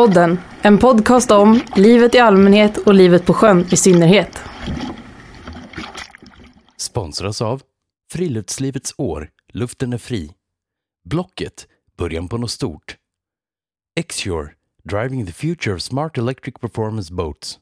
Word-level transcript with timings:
Båtpodden, 0.00 0.38
en 0.62 0.78
podcast 0.78 1.30
om 1.30 1.60
livet 1.76 2.14
i 2.14 2.18
allmänhet 2.18 2.76
och 2.78 2.94
livet 2.94 3.26
på 3.26 3.34
sjön 3.34 3.66
i 3.70 3.76
synnerhet. 3.76 4.42
Sponsras 6.76 7.42
av 7.42 7.62
Friluftslivets 8.12 8.94
år, 8.96 9.30
luften 9.52 9.92
är 9.92 9.98
fri. 9.98 10.32
Blocket, 11.04 11.66
början 11.98 12.28
på 12.28 12.38
något 12.38 12.50
stort. 12.50 12.96
Xure, 14.08 14.50
driving 14.82 15.26
the 15.26 15.32
future 15.32 15.74
of 15.74 15.82
smart 15.82 16.18
electric 16.18 16.54
performance 16.54 17.14
boats. 17.14 17.58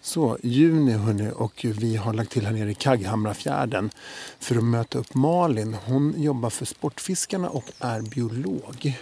Så, 0.00 0.38
juni 0.42 0.92
hörni 0.92 1.30
och 1.34 1.66
vi 1.80 1.96
har 1.96 2.12
lagt 2.12 2.30
till 2.30 2.46
här 2.46 2.52
nere 2.52 2.70
i 2.70 2.74
Kagghamrafjärden 2.74 3.90
för 4.38 4.56
att 4.56 4.64
möta 4.64 4.98
upp 4.98 5.14
Malin. 5.14 5.76
Hon 5.86 6.14
jobbar 6.22 6.50
för 6.50 6.64
Sportfiskarna 6.64 7.48
och 7.48 7.64
är 7.78 8.02
biolog. 8.02 8.96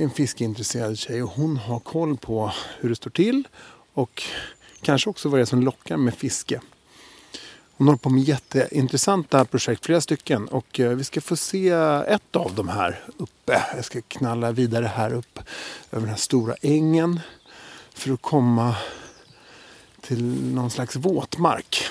Det 0.00 0.04
är 0.04 0.08
en 0.08 0.14
fiskeintresserad 0.14 0.98
tjej 0.98 1.22
och 1.22 1.30
hon 1.30 1.56
har 1.56 1.78
koll 1.78 2.16
på 2.16 2.52
hur 2.80 2.88
det 2.88 2.96
står 2.96 3.10
till 3.10 3.48
och 3.94 4.22
kanske 4.80 5.10
också 5.10 5.28
vad 5.28 5.38
det 5.38 5.42
är 5.42 5.46
som 5.46 5.62
lockar 5.62 5.96
med 5.96 6.14
fiske. 6.14 6.60
Hon 7.76 7.86
håller 7.86 7.98
på 7.98 8.10
med 8.10 8.22
jätteintressanta 8.22 9.44
projekt, 9.44 9.86
flera 9.86 10.00
stycken. 10.00 10.48
Och 10.48 10.80
eh, 10.80 10.90
vi 10.90 11.04
ska 11.04 11.20
få 11.20 11.36
se 11.36 11.68
ett 12.08 12.36
av 12.36 12.54
dem 12.54 12.68
här 12.68 13.04
uppe. 13.16 13.62
Jag 13.76 13.84
ska 13.84 14.00
knalla 14.02 14.52
vidare 14.52 14.86
här 14.86 15.14
upp 15.14 15.38
över 15.90 16.00
den 16.00 16.10
här 16.10 16.16
stora 16.16 16.54
ängen 16.62 17.20
för 17.94 18.12
att 18.12 18.22
komma 18.22 18.76
till 20.00 20.54
någon 20.54 20.70
slags 20.70 20.96
våtmark. 20.96 21.84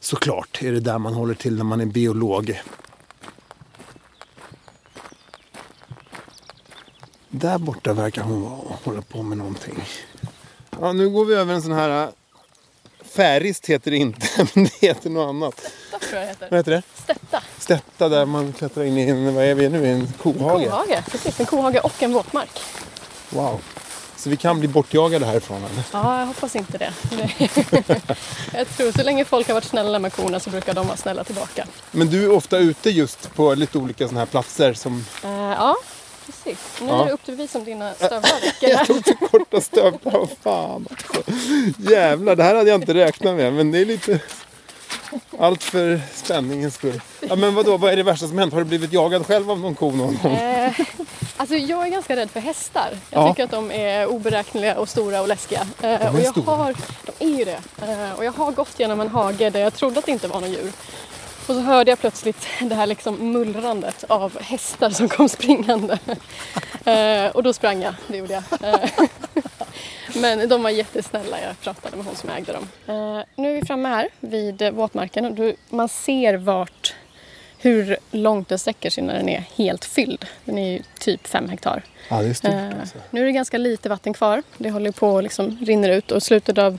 Såklart 0.00 0.62
är 0.62 0.72
det 0.72 0.80
där 0.80 0.98
man 0.98 1.14
håller 1.14 1.34
till 1.34 1.56
när 1.56 1.64
man 1.64 1.80
är 1.80 1.86
biolog. 1.86 2.60
Där 7.28 7.58
borta 7.58 7.92
verkar 7.92 8.22
hon 8.22 8.42
vara 8.42 8.52
och 8.52 8.80
hålla 8.84 9.02
på 9.02 9.22
med 9.22 9.38
någonting. 9.38 9.84
Ja, 10.80 10.92
nu 10.92 11.08
går 11.08 11.24
vi 11.24 11.34
över 11.34 11.54
en 11.54 11.62
sån 11.62 11.72
här... 11.72 12.02
äh, 12.02 12.08
Färist 13.02 13.66
heter 13.66 13.90
det 13.90 13.96
inte, 13.96 14.26
men 14.54 14.64
det 14.64 14.86
heter 14.86 15.10
något 15.10 15.28
annat. 15.28 15.60
Stetta 15.88 16.06
tror 16.06 16.20
jag 16.20 16.28
heter. 16.28 16.48
Vad 16.50 16.58
heter 16.58 16.70
det? 16.70 16.82
Stetta. 17.02 17.42
Stätta 17.58 18.08
där 18.08 18.26
man 18.26 18.52
klättrar 18.52 18.84
in 18.84 18.98
i 18.98 19.02
en, 19.02 19.34
vad 19.34 19.44
är 19.44 19.54
vi 19.54 19.68
nu, 19.68 19.86
en 19.86 20.12
kohage. 20.22 20.70
Kohage. 20.70 21.04
Precis, 21.10 21.40
en 21.40 21.46
kohage 21.46 21.80
och 21.84 22.02
en 22.02 22.12
våtmark. 22.12 22.60
Wow. 23.30 23.60
Så 24.16 24.30
vi 24.30 24.36
kan 24.36 24.58
bli 24.58 24.68
bortjagade 24.68 25.26
härifrån 25.26 25.56
eller? 25.56 25.84
Ja, 25.92 26.18
jag 26.18 26.26
hoppas 26.26 26.56
inte 26.56 26.78
det. 26.78 26.92
jag 28.52 28.68
tror 28.68 28.92
så 28.92 29.02
länge 29.02 29.24
folk 29.24 29.46
har 29.46 29.54
varit 29.54 29.64
snälla 29.64 29.98
med 29.98 30.12
korna 30.12 30.40
så 30.40 30.50
brukar 30.50 30.74
de 30.74 30.86
vara 30.86 30.96
snälla 30.96 31.24
tillbaka. 31.24 31.66
Men 31.90 32.06
du 32.10 32.24
är 32.24 32.30
ofta 32.30 32.58
ute 32.58 32.90
just 32.90 33.34
på 33.34 33.54
lite 33.54 33.78
olika 33.78 34.04
sådana 34.04 34.20
här 34.20 34.26
platser 34.26 34.74
som... 34.74 35.04
Eh, 35.24 35.30
ja, 35.30 35.76
precis. 36.32 36.58
Nu 36.80 36.86
Ja. 36.88 37.02
är 37.02 37.06
det 37.06 37.12
upp 37.12 37.24
till 37.24 37.36
bevis 37.36 37.54
om 37.54 37.64
dina 37.64 37.94
stövlar 37.94 38.40
räcker. 38.40 38.68
Jag 38.68 38.86
tog 38.86 39.04
för 39.04 39.14
korta 39.14 39.60
stövlar, 39.60 40.12
vad 40.12 40.28
fan 40.42 40.86
också. 40.90 41.22
Jävlar, 41.78 42.36
det 42.36 42.42
här 42.42 42.54
hade 42.54 42.70
jag 42.70 42.80
inte 42.80 42.94
räknat 42.94 43.36
med. 43.36 43.52
Men 43.52 43.70
det 43.72 43.78
är 43.78 43.84
lite... 43.84 44.20
Allt 45.38 45.62
för 45.62 46.00
spänningens 46.14 46.74
skull. 46.74 47.00
Ja, 47.20 47.36
men 47.36 47.54
vadå, 47.54 47.76
vad 47.76 47.92
är 47.92 47.96
det 47.96 48.02
värsta 48.02 48.26
som 48.28 48.38
hänt? 48.38 48.52
Har 48.52 48.60
du 48.60 48.64
blivit 48.66 48.92
jagad 48.92 49.26
själv 49.26 49.50
av 49.50 49.60
någon 49.60 49.74
ko 49.74 49.90
någon 49.90 50.18
gång? 50.22 50.32
Eh, 50.34 50.72
alltså 51.36 51.56
jag 51.56 51.86
är 51.86 51.90
ganska 51.90 52.16
rädd 52.16 52.30
för 52.30 52.40
hästar. 52.40 52.90
Jag 53.10 53.22
Ja. 53.22 53.28
tycker 53.28 53.44
att 53.44 53.50
de 53.50 53.70
är 53.70 54.06
oberäkneliga 54.06 54.78
och 54.78 54.88
stora 54.88 55.20
och 55.20 55.28
läskiga. 55.28 55.66
Eh, 55.82 55.88
är 56.06 56.12
och 56.14 56.20
jag 56.20 56.30
stora. 56.30 56.56
har, 56.56 56.74
de 57.04 57.24
är 57.24 57.38
ju 57.38 57.44
det. 57.44 57.60
Eh, 57.82 58.12
och 58.18 58.24
jag 58.24 58.32
har 58.32 58.52
gått 58.52 58.80
genom 58.80 59.00
en 59.00 59.08
hage 59.08 59.50
där 59.50 59.60
jag 59.60 59.74
trodde 59.74 59.98
att 59.98 60.06
det 60.06 60.12
inte 60.12 60.28
var 60.28 60.40
någon 60.40 60.50
djur. 60.52 60.72
Och 61.48 61.54
så 61.54 61.60
hörde 61.60 61.90
jag 61.90 61.98
plötsligt 61.98 62.46
det 62.60 62.74
här 62.74 62.86
liksom 62.86 63.32
mullrandet 63.32 64.04
av 64.08 64.40
hästar 64.40 64.90
som 64.90 65.08
kom 65.08 65.28
springande. 65.28 65.98
Eh, 66.84 67.26
och 67.30 67.42
då 67.42 67.52
sprang 67.52 67.82
jag, 67.82 67.94
det 68.08 68.16
gjorde 68.16 68.32
jag. 68.32 68.74
Eh, 68.74 68.90
Men 70.14 70.48
de 70.48 70.62
var 70.62 70.70
jättesnälla, 70.70 71.40
jag 71.42 71.60
pratade 71.60 71.96
med 71.96 72.06
hon 72.06 72.16
som 72.16 72.30
ägde 72.30 72.52
dem. 72.52 72.68
Eh, 72.86 73.24
nu 73.36 73.50
är 73.50 73.60
vi 73.60 73.66
framme 73.66 73.88
här 73.88 74.08
vid 74.20 74.62
våtmarken 74.74 75.24
och 75.24 75.32
du, 75.32 75.56
man 75.68 75.88
ser 75.88 76.34
vart, 76.36 76.94
hur 77.58 77.96
långt 78.10 78.48
den 78.48 78.58
sträcker 78.58 78.90
sig 78.90 79.04
när 79.04 79.14
den 79.14 79.28
är 79.28 79.44
helt 79.56 79.84
fylld. 79.84 80.26
Den 80.44 80.58
är 80.58 80.72
ju 80.72 80.82
typ 81.00 81.26
fem 81.26 81.48
hektar. 81.48 81.82
Ja, 82.08 82.22
det 82.22 82.28
är 82.28 82.34
stort 82.34 82.50
Eh, 82.50 82.80
alltså. 82.80 82.98
nu 83.10 83.20
är 83.20 83.24
det 83.26 83.32
ganska 83.32 83.58
lite 83.58 83.88
vatten 83.88 84.14
kvar. 84.14 84.42
Det 84.56 84.70
håller 84.70 84.90
på 84.92 85.08
och 85.08 85.22
liksom 85.22 85.58
rinner 85.66 85.88
ut 85.88 86.10
och 86.12 86.22
slutet 86.22 86.58
av 86.58 86.78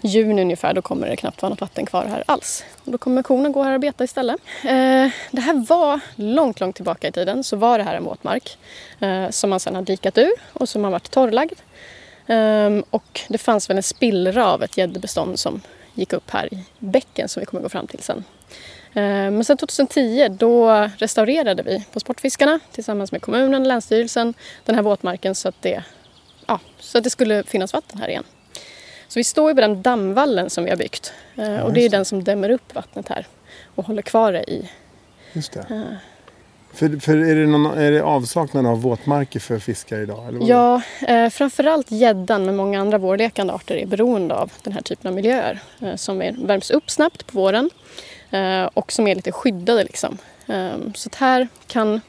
juni 0.00 0.42
ungefär 0.42 0.74
då 0.74 0.82
kommer 0.82 1.08
det 1.08 1.16
knappt 1.16 1.42
vara 1.42 1.50
något 1.50 1.60
vatten 1.60 1.86
kvar 1.86 2.04
här 2.04 2.24
alls. 2.26 2.64
Och 2.84 2.92
då 2.92 2.98
kommer 2.98 3.22
korna 3.22 3.48
gå 3.48 3.62
här 3.62 3.74
och 3.74 3.80
beta 3.80 4.04
istället. 4.04 4.40
Eh, 4.64 5.10
det 5.30 5.40
här 5.40 5.66
var 5.68 6.00
långt, 6.16 6.60
långt 6.60 6.76
tillbaka 6.76 7.08
i 7.08 7.12
tiden 7.12 7.44
så 7.44 7.56
var 7.56 7.78
det 7.78 7.84
här 7.84 7.94
en 7.94 8.04
våtmark 8.04 8.58
eh, 9.00 9.30
som 9.30 9.50
man 9.50 9.60
sedan 9.60 9.74
har 9.74 9.82
dikat 9.82 10.18
ur 10.18 10.32
och 10.52 10.68
som 10.68 10.84
har 10.84 10.90
varit 10.90 11.10
torrlagd. 11.10 11.58
Ehm, 12.26 12.84
och 12.90 13.20
det 13.28 13.38
fanns 13.38 13.70
väl 13.70 13.76
en 13.76 13.82
spillra 13.82 14.52
av 14.52 14.62
ett 14.62 14.76
gäddbestånd 14.76 15.38
som 15.38 15.60
gick 15.94 16.12
upp 16.12 16.30
här 16.30 16.54
i 16.54 16.64
bäcken 16.78 17.28
som 17.28 17.40
vi 17.40 17.46
kommer 17.46 17.62
gå 17.62 17.68
fram 17.68 17.86
till 17.86 18.02
sen. 18.02 18.24
Ehm, 18.94 19.34
men 19.34 19.44
sen 19.44 19.56
2010 19.56 20.28
då 20.28 20.70
restaurerade 20.98 21.62
vi 21.62 21.84
på 21.92 22.00
Sportfiskarna 22.00 22.60
tillsammans 22.72 23.12
med 23.12 23.22
kommunen 23.22 23.62
och 23.62 23.68
länsstyrelsen 23.68 24.34
den 24.64 24.74
här 24.74 24.82
våtmarken 24.82 25.34
så 25.34 25.48
att 25.48 25.62
det, 25.62 25.84
ja, 26.46 26.60
så 26.78 26.98
att 26.98 27.04
det 27.04 27.10
skulle 27.10 27.42
finnas 27.42 27.72
vatten 27.72 28.00
här 28.00 28.08
igen. 28.08 28.24
Så 29.08 29.18
vi 29.18 29.24
står 29.24 29.50
ju 29.50 29.54
på 29.54 29.60
den 29.60 29.82
dammvallen 29.82 30.50
som 30.50 30.64
vi 30.64 30.70
har 30.70 30.76
byggt 30.76 31.12
Eh, 31.36 31.60
och 31.60 31.72
det 31.72 31.84
är 31.84 31.88
den 31.88 32.04
som 32.04 32.24
dämmer 32.24 32.50
upp 32.50 32.74
vattnet 32.74 33.08
här 33.08 33.26
och 33.74 33.86
håller 33.86 34.02
kvar 34.02 34.32
det 34.32 34.50
i. 34.50 34.70
Just 35.32 35.52
det. 35.52 35.96
För, 36.72 37.00
för 37.00 37.16
är, 37.16 37.34
det 37.34 37.46
någon, 37.46 37.66
är 37.66 37.92
det 37.92 38.02
avsaknad 38.02 38.66
av 38.66 38.82
våtmarker 38.82 39.40
för 39.40 39.58
fiskar 39.58 39.98
idag? 39.98 40.28
Eller? 40.28 40.48
Ja, 40.48 40.82
eh, 41.08 41.28
framförallt 41.28 41.90
gäddan 41.90 42.46
men 42.46 42.56
många 42.56 42.80
andra 42.80 42.98
vårlekande 42.98 43.52
arter 43.52 43.74
är 43.74 43.86
beroende 43.86 44.34
av 44.34 44.52
den 44.62 44.72
här 44.72 44.82
typen 44.82 45.08
av 45.08 45.14
miljöer 45.14 45.60
eh, 45.80 45.96
som 45.96 46.22
är, 46.22 46.36
värms 46.46 46.70
upp 46.70 46.90
snabbt 46.90 47.26
på 47.26 47.40
våren 47.40 47.70
eh, 48.30 48.64
och 48.64 48.92
som 48.92 49.06
är 49.06 49.14
lite 49.14 49.32
skyddade. 49.32 49.84
Liksom. 49.84 50.18
Eh, 50.46 50.76
så 50.94 51.10
här 51.16 51.48
kan... 51.66 52.00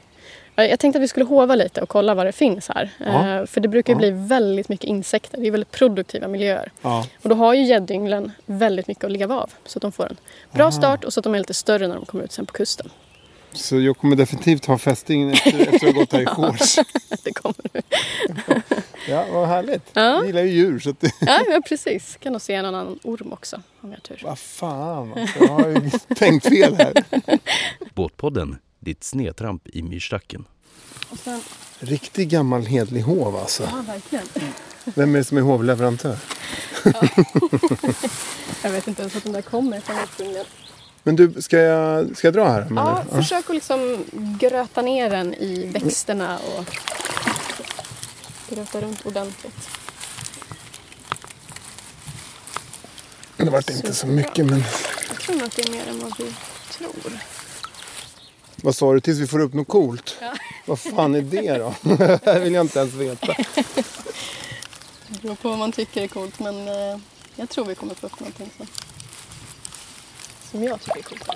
ja, 0.58 0.64
Jag 0.66 0.78
tänkte 0.80 0.98
att 0.98 1.02
vi 1.02 1.08
skulle 1.08 1.26
hova 1.26 1.54
lite 1.54 1.80
och 1.80 1.88
kolla 1.88 2.14
vad 2.14 2.26
det 2.26 2.32
finns 2.32 2.68
här. 2.68 2.90
Ja. 2.98 3.28
Eh, 3.40 3.46
för 3.46 3.60
det 3.60 3.68
brukar 3.68 3.92
ju 3.92 3.94
Ja. 3.94 3.98
bli 3.98 4.10
väldigt 4.28 4.68
mycket 4.68 4.86
insekter. 4.86 5.40
Det 5.40 5.46
är 5.46 5.50
väldigt 5.50 5.70
produktiva 5.70 6.28
miljöer. 6.28 6.72
Ja. 6.82 7.06
Och 7.22 7.28
då 7.28 7.34
har 7.34 7.54
ju 7.54 7.62
gäddynglen 7.64 8.32
väldigt 8.46 8.88
mycket 8.88 9.04
att 9.04 9.12
leva 9.12 9.34
av. 9.40 9.50
Så 9.66 9.78
att 9.78 9.82
de 9.82 9.92
får 9.92 10.06
en 10.06 10.16
bra 10.52 10.70
start 10.72 11.04
och 11.04 11.12
så 11.12 11.20
att 11.20 11.24
de 11.24 11.34
är 11.34 11.38
lite 11.38 11.54
större 11.54 11.88
när 11.88 11.94
de 11.94 12.04
kommer 12.06 12.24
ut 12.24 12.32
sen 12.32 12.46
på 12.46 12.52
kusten. 12.52 12.90
Så 13.52 13.80
jag 13.80 13.98
kommer 13.98 14.16
definitivt 14.16 14.66
ha 14.66 14.78
fästing 14.78 15.30
efter, 15.32 15.58
efter 15.60 15.74
att 15.74 15.82
ha 15.82 15.90
gått 16.00 16.12
här 16.12 16.20
i 16.22 16.26
shorts. 16.26 16.78
det 17.24 17.32
kommer 17.32 17.64
nu. 17.72 17.80
Ja, 19.08 19.24
vad 19.32 19.48
härligt. 19.48 19.82
Ja. 19.92 20.02
Jag 20.02 20.26
gillar 20.26 20.42
ju 20.42 20.48
djur 20.50 20.78
så 20.78 20.90
att. 20.90 20.96
Ja, 21.20 21.40
men 21.48 21.62
precis. 21.62 22.16
Kan 22.20 22.32
nog 22.32 22.42
se 22.42 22.62
någon 22.62 22.74
annan 22.74 22.98
orm 23.04 23.32
också 23.32 23.56
om 23.80 23.90
jag 23.90 23.96
har 23.96 24.00
tur. 24.00 24.20
Vad 24.24 24.38
fan 24.38 25.12
alltså, 25.16 25.38
jag 25.44 25.48
har 25.48 25.68
ju 25.68 25.90
tänkt 26.14 26.48
fel 26.48 26.74
här. 26.78 26.92
Båtpodden, 27.94 28.58
ditt 28.80 29.04
snedtramp 29.04 29.68
i 29.68 29.82
myrstacken. 29.82 30.44
Och 31.10 31.18
sen, 31.18 31.40
Riktig 31.80 32.28
gammal 32.28 32.62
hedlig 32.66 33.00
hov 33.02 33.36
alltså. 33.36 33.62
ja, 33.62 33.84
verkligen. 33.86 34.26
Vem 34.84 35.14
är 35.14 35.18
det 35.18 35.24
som 35.24 35.38
är 35.38 35.42
hovleverantör? 35.42 36.16
Jag 38.62 38.70
vet 38.70 38.88
inte 38.88 39.02
ens 39.02 39.16
att 39.16 39.22
den 39.24 39.32
där 39.32 39.42
kommer 39.42 39.80
från 39.80 39.96
ursprungligen. 40.04 40.46
Men 41.02 41.16
du, 41.16 41.42
ska 41.42 41.58
jag, 41.58 42.16
ska 42.16 42.26
jag 42.26 42.34
dra 42.34 42.48
här? 42.48 42.66
Ja, 42.70 43.04
du? 43.10 43.16
försök 43.16 43.50
att 43.50 43.54
liksom 43.54 44.04
gröta 44.40 44.82
ner 44.82 45.10
den 45.10 45.34
i 45.34 45.66
växterna 45.66 46.38
och 46.38 46.64
gröta 48.50 48.80
runt 48.80 49.06
ordentligt. 49.06 49.68
Det 53.36 53.50
vart 53.50 53.70
inte 53.70 53.94
så 53.94 54.06
mycket 54.06 54.46
men... 54.46 54.64
Jag 55.08 55.20
tror 55.20 55.42
att 55.42 55.56
det 55.56 55.68
är 55.68 55.72
mer 55.72 55.86
än 55.88 56.00
vad 56.00 56.18
vi 56.18 56.34
tror. 56.70 57.12
Vad 58.62 58.76
sa 58.76 58.92
du? 58.92 59.00
Tills 59.00 59.18
vi 59.18 59.26
får 59.26 59.40
upp 59.40 59.54
något 59.54 59.68
coolt? 59.68 60.16
Ja. 60.20 60.32
Vad 60.66 60.78
fan 60.78 61.14
är 61.14 61.22
det 61.22 61.58
då? 61.58 61.74
det 62.32 62.40
vill 62.40 62.54
jag 62.54 62.64
inte 62.64 62.78
ens 62.78 62.94
veta. 62.94 63.34
Det 65.08 65.22
beror 65.22 65.34
på 65.34 65.48
vad 65.48 65.58
man 65.58 65.72
tycker 65.72 66.02
är 66.02 66.08
coolt 66.08 66.38
men 66.38 66.68
eh, 66.68 66.98
jag 67.36 67.48
tror 67.48 67.64
vi 67.64 67.74
kommer 67.74 67.94
få 67.94 68.06
upp 68.06 68.20
någonting 68.20 68.50
som, 68.56 68.66
som 70.50 70.62
jag 70.62 70.80
tycker 70.80 70.98
är 70.98 71.02
coolt. 71.02 71.30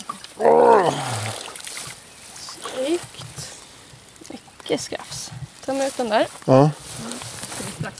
Snyggt. 2.38 3.60
Mycket 4.28 4.80
skrafs. 4.80 5.30
Tömma 5.64 5.86
ut 5.86 5.96
den 5.96 6.08
där. 6.08 6.26
Ja. 6.44 6.70
Här. 7.02 7.92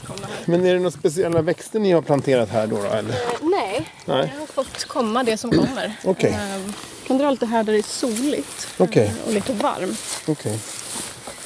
Men 0.45 0.65
är 0.65 0.73
det 0.73 0.79
några 0.79 0.91
speciella 0.91 1.41
växter 1.41 1.79
ni 1.79 1.91
har 1.91 2.01
planterat 2.01 2.49
här 2.49 2.67
då? 2.67 2.75
då 2.75 2.83
eller? 2.83 3.13
Eh, 3.13 3.29
nej, 3.41 3.91
Nej. 4.05 4.31
jag 4.33 4.39
har 4.39 4.47
fått 4.47 4.85
komma 4.85 5.23
det 5.23 5.37
som 5.37 5.51
kommer. 5.51 5.95
Okej. 6.03 6.31
Eh, 6.31 6.73
kan 7.07 7.17
dra 7.17 7.31
lite 7.31 7.45
här 7.45 7.63
där 7.63 7.73
det 7.73 7.79
är 7.79 7.83
soligt 7.83 8.67
Okej. 8.77 9.05
eh, 9.07 9.27
och 9.27 9.33
lite 9.33 9.53
varmt. 9.53 9.99
Okej. 10.27 10.59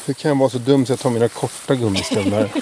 Hur 0.05 0.13
kan 0.13 0.29
jag 0.29 0.37
vara 0.37 0.49
så 0.49 0.57
dum 0.57 0.85
så 0.85 0.91
jag 0.91 0.99
tar 0.99 1.09
mina 1.09 1.29
korta 1.29 1.75
gummistövlar? 1.75 2.49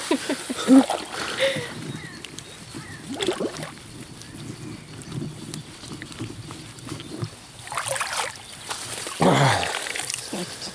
Snyggt. 10.29 10.71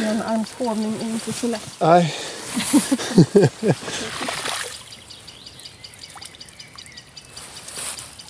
En 0.00 0.22
armshovning 0.22 0.96
är 1.02 1.04
inte 1.04 1.32
så 1.32 1.46
lätt. 1.46 1.70
Nej. 1.80 2.14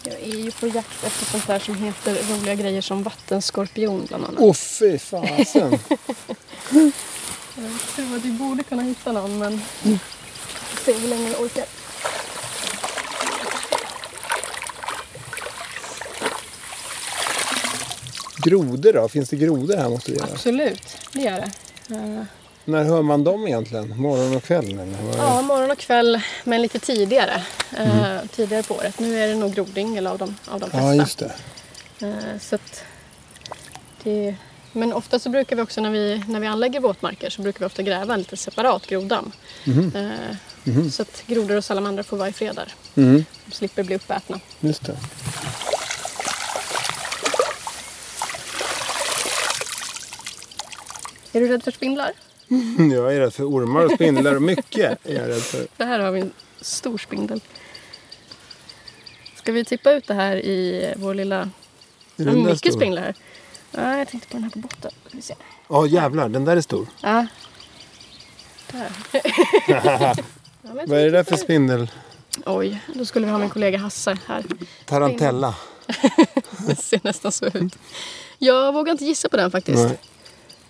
Jag 0.05 0.15
är 0.15 0.27
ju 0.27 0.43
på 0.61 0.67
jakt 0.67 1.05
efter 1.05 1.27
sånt 1.27 1.47
där 1.47 1.59
som 1.59 1.75
heter 1.75 2.17
roliga 2.35 2.55
grejer 2.55 2.81
som 2.81 3.03
vattenskorpion 3.03 4.05
bland 4.09 4.25
annat. 4.25 4.41
Åh 4.41 4.55
fy 4.55 4.99
fasen. 4.99 5.79
Jag 6.71 7.73
tror 7.95 8.17
att 8.17 8.25
vi 8.25 8.31
borde 8.31 8.63
kunna 8.63 8.83
hitta 8.83 9.13
någon 9.13 9.39
men 9.39 9.63
vi 9.83 9.99
får 9.99 10.85
se 10.85 10.93
hur 10.99 11.09
länge 11.09 11.31
jag 11.31 11.41
orkar. 11.41 11.65
Grodor 18.43 18.93
då? 18.93 19.09
Finns 19.09 19.29
det 19.29 19.37
grodor 19.37 19.77
här 19.77 19.89
måste 19.89 20.11
det 20.11 20.17
göra? 20.17 20.29
Absolut, 20.33 20.97
det 21.13 21.21
gör 21.21 21.51
det. 21.89 22.27
Eh, 22.69 22.73
När 22.73 22.85
hör 22.85 23.03
man 23.03 23.25
dem 23.25 23.47
egentligen? 23.47 23.95
Morgon 24.01 24.37
och 24.37 24.43
kväll? 24.43 24.65
Eller? 24.73 25.19
Ja, 25.19 25.43
morgon 25.43 25.71
och 25.71 25.79
kväll 25.79 26.21
men 26.45 26.63
lite 26.63 26.79
tidigare. 26.79 27.43
eh, 27.79 28.19
Tidigare 28.35 28.63
på 28.63 28.75
året. 28.75 28.99
Nu 28.99 29.19
är 29.23 29.29
det 29.29 29.35
nog 29.35 29.55
grodyngel 29.55 30.07
av 30.07 30.19
de, 30.19 30.35
av 30.49 30.61
de 30.61 30.71
flesta. 30.71 30.87
ja, 30.87 30.95
just 30.95 31.19
det. 31.19 31.33
Eh, 32.07 32.39
Så 32.41 32.59
det, 34.03 34.35
men 34.73 34.93
ofta 34.93 35.19
så 35.19 35.31
brukar 35.31 35.57
vi 35.57 35.63
också 35.63 35.81
när 35.81 35.91
vi, 35.91 36.25
när 36.29 36.41
vi 36.41 36.47
anlägger 36.47 36.81
våtmarker 36.81 37.31
så 37.31 37.43
brukar 37.43 37.61
vi 37.61 37.67
ofta 37.67 37.83
gräva 37.83 38.15
en 38.15 38.21
lite 38.21 38.37
separat 38.37 38.87
grodamm. 38.87 39.33
Eh, 39.67 40.91
Så 40.91 41.03
att 41.03 41.23
grodor 41.27 41.57
och 41.57 41.65
salamandrar 41.65 42.03
får 42.03 42.17
vara 42.17 42.29
i 42.29 42.33
fred 42.33 42.55
där. 42.57 42.75
Mm, 43.03 43.25
De 43.47 43.53
slipper 43.53 43.83
bli 43.83 43.97
uppätna. 43.97 44.41
just 44.61 44.85
det. 44.87 44.97
Är 51.33 51.41
du 51.41 51.49
rädd 51.49 51.63
för 51.63 51.71
spindlar? 51.71 52.13
Jag 52.93 53.15
är 53.15 53.21
rädd 53.21 53.35
för 53.35 53.45
ormar 53.45 53.85
och 53.85 53.91
spindlar 53.91 54.35
och 54.35 54.43
mycket 54.43 55.07
är 55.07 55.15
jag 55.15 55.29
rädd 55.29 55.43
för. 55.43 55.67
Det 55.77 55.85
här 55.85 55.99
har 55.99 56.11
vi 56.11 56.21
en 56.21 56.33
stor 56.61 56.99
spindel. 56.99 57.41
Ska 59.35 59.53
vi 59.53 59.65
tippa 59.65 59.93
ut 59.93 60.07
det 60.07 60.15
här 60.15 60.37
i 60.37 60.93
vår 60.97 61.15
lilla... 61.15 61.51
Är 62.17 62.25
den 62.25 62.43
mycket 62.45 62.59
stor? 62.59 62.71
spindlar 62.71 63.03
här. 63.03 63.15
Ja, 63.71 63.99
jag 63.99 64.09
tänkte 64.09 64.29
på 64.29 64.35
den 64.35 64.43
här 64.43 64.51
på 64.51 64.59
botten. 64.59 64.91
Ja 65.69 65.87
jävlar, 65.87 66.29
den 66.29 66.45
där 66.45 66.57
är 66.57 66.61
stor. 66.61 66.87
Ja. 67.03 67.27
Där. 68.73 68.91
ja, 69.69 70.15
Vad 70.63 70.99
är 70.99 71.05
det 71.05 71.11
där 71.11 71.25
för 71.25 71.37
spindel? 71.37 71.91
Oj, 72.47 72.83
då 72.95 73.05
skulle 73.05 73.27
vi 73.27 73.33
ha 73.33 73.39
min 73.39 73.51
kollega 73.51 73.79
Hasse 73.79 74.19
här. 74.27 74.45
Tarantella? 74.87 75.55
Det 76.67 76.77
ser 76.77 77.01
nästan 77.03 77.33
så 77.33 77.47
ut. 77.47 77.79
Jag 78.39 78.73
vågar 78.73 78.93
inte 78.93 79.05
gissa 79.05 79.29
på 79.29 79.37
den 79.37 79.51
faktiskt. 79.51 79.89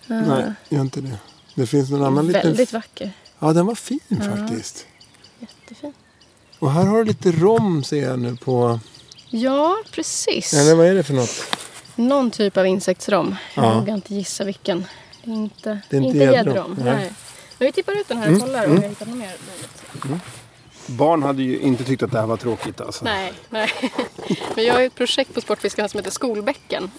Nej, 0.05 0.23
nej, 0.27 0.53
gör 0.69 0.81
inte 0.81 1.01
det. 1.01 1.17
Det 1.59 1.67
finns 1.67 1.89
någon 1.89 2.03
annan 2.03 2.27
liten... 2.27 2.41
Väldigt 2.41 2.73
vacker. 2.73 3.11
Ja, 3.39 3.53
den 3.53 3.65
var 3.65 3.75
fin 3.75 3.99
faktiskt. 4.09 4.85
Jättefin. 5.39 5.93
Och 6.59 6.71
här 6.71 6.85
har 6.85 6.97
du 6.97 7.03
lite 7.03 7.31
rom 7.31 7.83
ser 7.83 8.01
jag 8.03 8.19
nu 8.19 8.35
på... 8.35 8.79
Ja, 9.29 9.77
precis. 9.91 10.53
Eller 10.53 10.75
vad 10.75 10.85
är 10.87 10.95
det 10.95 11.03
för 11.03 11.13
något? 11.13 11.55
Någon 11.95 12.31
typ 12.31 12.57
av 12.57 12.67
insektsrom. 12.67 13.35
Jag 13.55 13.65
Ja. 13.65 13.79
vågar 13.79 13.93
inte 13.95 14.15
gissa 14.15 14.43
vilken. 14.43 14.85
Det 15.23 15.31
är 15.31 15.35
inte, 15.35 15.79
Det 15.89 15.97
är 15.97 16.01
inte 16.01 16.23
inte 16.23 16.33
gäddrom. 16.35 16.75
Nej. 16.83 16.93
Nej. 16.93 17.13
Men 17.57 17.65
vi 17.65 17.71
tippar 17.71 17.99
ut 18.01 18.07
den 18.07 18.17
här 18.17 18.33
och 18.33 18.39
kollar 18.39 18.65
om 18.65 18.75
vi 18.75 18.81
har 18.81 18.89
hittat 18.89 19.07
något 19.07 19.17
mer 19.17 19.27
roligt. 20.05 20.21
Barn 20.85 21.23
hade 21.23 21.43
ju 21.43 21.59
inte 21.59 21.83
tyckt 21.83 22.03
att 22.03 22.11
det 22.11 22.19
här 22.19 22.27
var 22.27 22.37
tråkigt 22.37 22.81
alltså. 22.81 23.05
Nej, 23.05 23.33
nej. 23.49 23.69
Men 24.55 24.65
jag 24.65 24.73
har 24.73 24.81
ju 24.81 24.87
ett 24.87 24.95
projekt 24.95 25.33
på 25.33 25.41
Sportfiskarna 25.41 25.89
som 25.89 25.97
heter 25.97 26.11
Skolbäcken. 26.11 26.91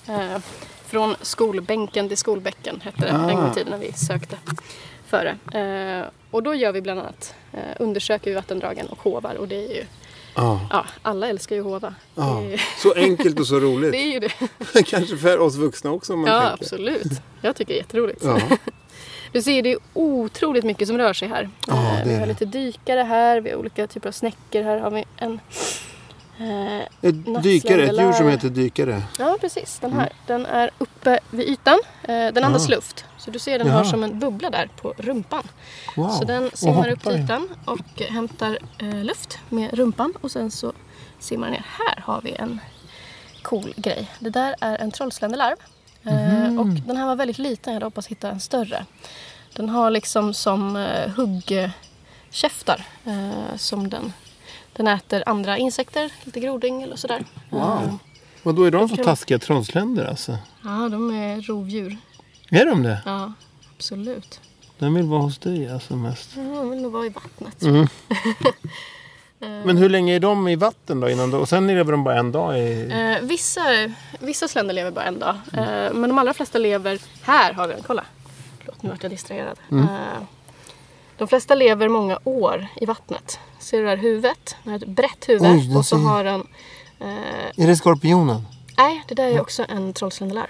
Från 0.91 1.15
skolbänken 1.23 2.09
till 2.09 2.17
skolbäcken 2.17 2.81
hette 2.81 3.01
det 3.07 3.13
Ah. 3.13 3.31
en 3.31 3.37
gång 3.37 3.51
i 3.51 3.55
tiden 3.55 3.71
när 3.71 3.79
vi 3.79 3.93
sökte 3.93 4.37
för 5.07 5.25
det. 5.51 5.59
Eh, 5.59 6.07
och 6.31 6.43
då 6.43 6.55
gör 6.55 6.73
vi 6.73 6.81
bland 6.81 7.01
annat, 7.01 7.35
eh, 7.53 7.59
undersöker 7.79 8.31
vi 8.31 8.35
vattendragen 8.35 8.87
och 8.87 8.99
hovar 9.03 9.35
och 9.35 9.49
det 9.49 9.57
är 9.57 9.75
ju, 9.77 9.85
Ja. 10.37 10.61
ja 10.71 10.85
alla 11.03 11.29
älskar 11.29 11.57
ju 11.57 11.63
hova. 11.63 11.95
Det, 12.15 12.21
är, 12.23 12.61
Så 12.83 12.93
enkelt 12.95 13.41
och 13.41 13.47
så 13.47 13.55
det 13.61 13.61
roligt. 13.67 13.95
är 13.95 13.99
ju 14.13 14.21
det. 14.21 14.83
Kanske 14.87 15.17
för 15.17 15.39
oss 15.39 15.57
vuxna 15.57 15.91
också 15.91 16.13
om 16.13 16.21
man 16.21 16.31
Ja, 16.31 16.41
tänker. 16.41 16.65
absolut. 16.65 17.13
Jag 17.43 17.57
tycker 17.57 17.73
det 17.75 17.79
är 17.79 17.83
jätteroligt. 17.83 18.25
Ja. 18.25 18.41
Du 19.33 19.43
ser, 19.43 19.63
det 19.63 19.73
är 19.73 19.79
otroligt 19.95 20.65
mycket 20.65 20.89
som 20.89 20.99
rör 20.99 21.13
sig 21.13 21.29
här. 21.29 21.51
Det 21.67 22.03
vi 22.07 22.13
har 22.15 22.21
det. 22.21 22.27
lite 22.27 22.45
dykare 22.45 23.01
här, 23.01 23.41
vi 23.41 23.51
har 23.51 23.57
olika 23.57 23.87
typer 23.87 24.09
av 24.09 24.13
snäckor. 24.13 24.63
Här 24.63 24.79
har 24.81 24.91
vi 24.91 25.05
en 25.17 25.41
eh, 26.41 26.81
Ett 27.09 27.43
dykare, 27.43 27.85
ett 27.85 27.99
djur 27.99 28.13
som 28.13 28.29
heter 28.29 28.49
dykare. 28.49 29.03
Ja, 29.19 29.37
precis. 29.41 29.79
Den 29.79 29.93
här. 29.93 30.13
Den 30.27 30.47
är 30.47 30.71
uppe 30.79 31.19
vid 31.31 31.49
ytan. 31.49 31.81
Eh, 32.03 32.09
Den 32.09 32.45
andas 32.45 32.67
Ah. 32.69 32.71
luft. 32.71 33.05
Så 33.19 33.31
du 33.31 33.39
ser 33.39 33.59
den 33.59 33.67
Jaha. 33.67 33.77
har 33.77 33.85
som 33.85 34.05
en 34.05 34.19
bubbla 34.19 34.51
där 34.51 34.69
på 34.83 34.95
rumpan. 34.99 35.43
Wow. 35.97 36.09
Så 36.09 36.25
den 36.25 36.51
simmar 36.55 36.89
upp 36.89 37.03
till 37.03 37.13
ytan 37.13 37.49
och 37.65 38.03
hämtar 38.03 38.59
eh, 38.79 39.05
luft 39.05 39.39
med 39.49 39.75
rumpan. 39.75 40.15
Och 40.21 40.31
sen 40.31 40.51
så 40.51 40.73
simmar 41.19 41.47
den 41.47 41.53
ner. 41.55 41.65
Här 41.79 42.03
har 42.03 42.21
vi 42.21 42.33
en 42.33 42.61
cool 43.43 43.75
grej. 43.77 44.11
Det 44.19 44.31
där 44.31 44.55
är 44.61 44.79
en 44.79 44.91
trollsländelarv. 44.91 45.57
Eh, 46.05 46.13
Mhm. 46.15 46.59
Och 46.59 46.67
den 46.67 46.97
här 46.97 47.07
var 47.07 47.17
väldigt 47.17 47.39
liten. 47.39 47.73
Jag 47.73 47.75
hade 47.77 47.87
hoppats 47.87 48.07
hitta 48.09 48.31
en 48.31 48.41
större. 48.41 48.85
Den 49.57 49.69
har 49.69 49.91
liksom 49.91 50.35
som 50.35 50.77
eh, 50.77 51.11
huggkäftar 51.11 52.85
som 53.57 53.89
den. 53.89 54.13
Den 54.73 54.87
äter 54.87 55.23
andra 55.27 55.59
insekter, 55.59 56.13
lite 56.25 56.41
grodyngel 56.41 56.93
och 56.93 56.99
sådär. 56.99 57.25
Wow. 57.51 57.99
Och 58.43 58.55
då 58.55 58.65
är 58.65 58.71
de 58.71 58.89
så 58.89 58.97
taskiga 58.97 59.39
trollsländer 59.39 60.05
alltså? 60.05 60.39
Ja, 60.65 60.89
de 60.89 61.11
är 61.11 61.41
rovdjur. 61.41 61.97
Är 62.51 62.67
de 62.67 62.83
det? 62.83 63.03
Ja, 63.05 63.33
absolut. 63.77 64.41
Den 64.79 64.95
vill 64.95 65.07
vara 65.07 65.21
hos 65.21 65.39
dig 65.39 65.69
alltså 65.69 65.97
mest. 65.97 66.31
Ja, 66.37 66.43
de 66.43 66.71
vill 66.71 66.83
nog 66.83 66.93
vara 66.93 67.07
i 67.07 67.09
vattnet. 67.09 67.63
Mm. 67.63 67.87
Men 69.65 69.77
hur 69.77 69.89
länge 69.89 70.15
är 70.15 70.21
de 70.21 70.49
i 70.49 70.57
vatten 70.57 71.01
då? 71.01 71.11
Innan 71.11 71.31
då? 71.31 71.39
Och 71.39 71.49
sen 71.49 71.67
lever 71.67 71.93
de 71.93 72.05
bara 72.05 72.19
en 72.19 72.33
dag 72.33 72.59
i... 72.59 72.91
Eh, 72.91 73.27
vissa, 73.27 73.61
vissa 74.19 74.49
sländer 74.49 74.75
lever 74.75 74.91
bara 74.91 75.05
en 75.05 75.19
dag. 75.19 75.35
Eh, 75.53 75.93
men 75.93 76.03
de 76.03 76.19
allra 76.19 76.35
flesta 76.35 76.59
lever... 76.59 76.99
Här 77.23 77.53
har 77.53 77.69
vi 77.69 77.75
den, 77.75 77.83
kolla. 77.87 78.05
Förlåt, 78.59 78.83
nu 78.83 78.91
vart 78.91 79.03
jag 79.03 79.13
distraherad. 79.13 79.59
Mm. 79.71 79.85
Eh, 79.85 80.23
de 81.21 81.29
flesta 81.29 81.55
lever 81.55 81.89
många 81.89 82.19
år 82.25 82.67
i 82.77 82.87
vattnet. 82.87 83.39
Ser 83.59 83.79
du 83.79 83.85
det 83.85 83.91
här 83.91 83.97
huvudet? 83.97 84.57
Den 84.65 84.73
har 84.73 84.79
ett 84.79 84.87
brett 84.89 85.29
huvud 85.29 85.43
Oj, 85.51 85.77
och 85.77 85.87
så 85.87 85.97
ser- 85.97 86.05
har 86.05 86.25
den... 86.25 86.47
Eh, 87.01 87.65
Är 87.65 87.67
det 87.67 87.77
skorpionen? 87.77 88.47
nej, 88.79 89.03
det 89.09 89.15
där 89.15 89.25
är 89.29 89.41
också 89.41 89.65
en 89.69 89.93
trollsländelarv. 89.93 90.49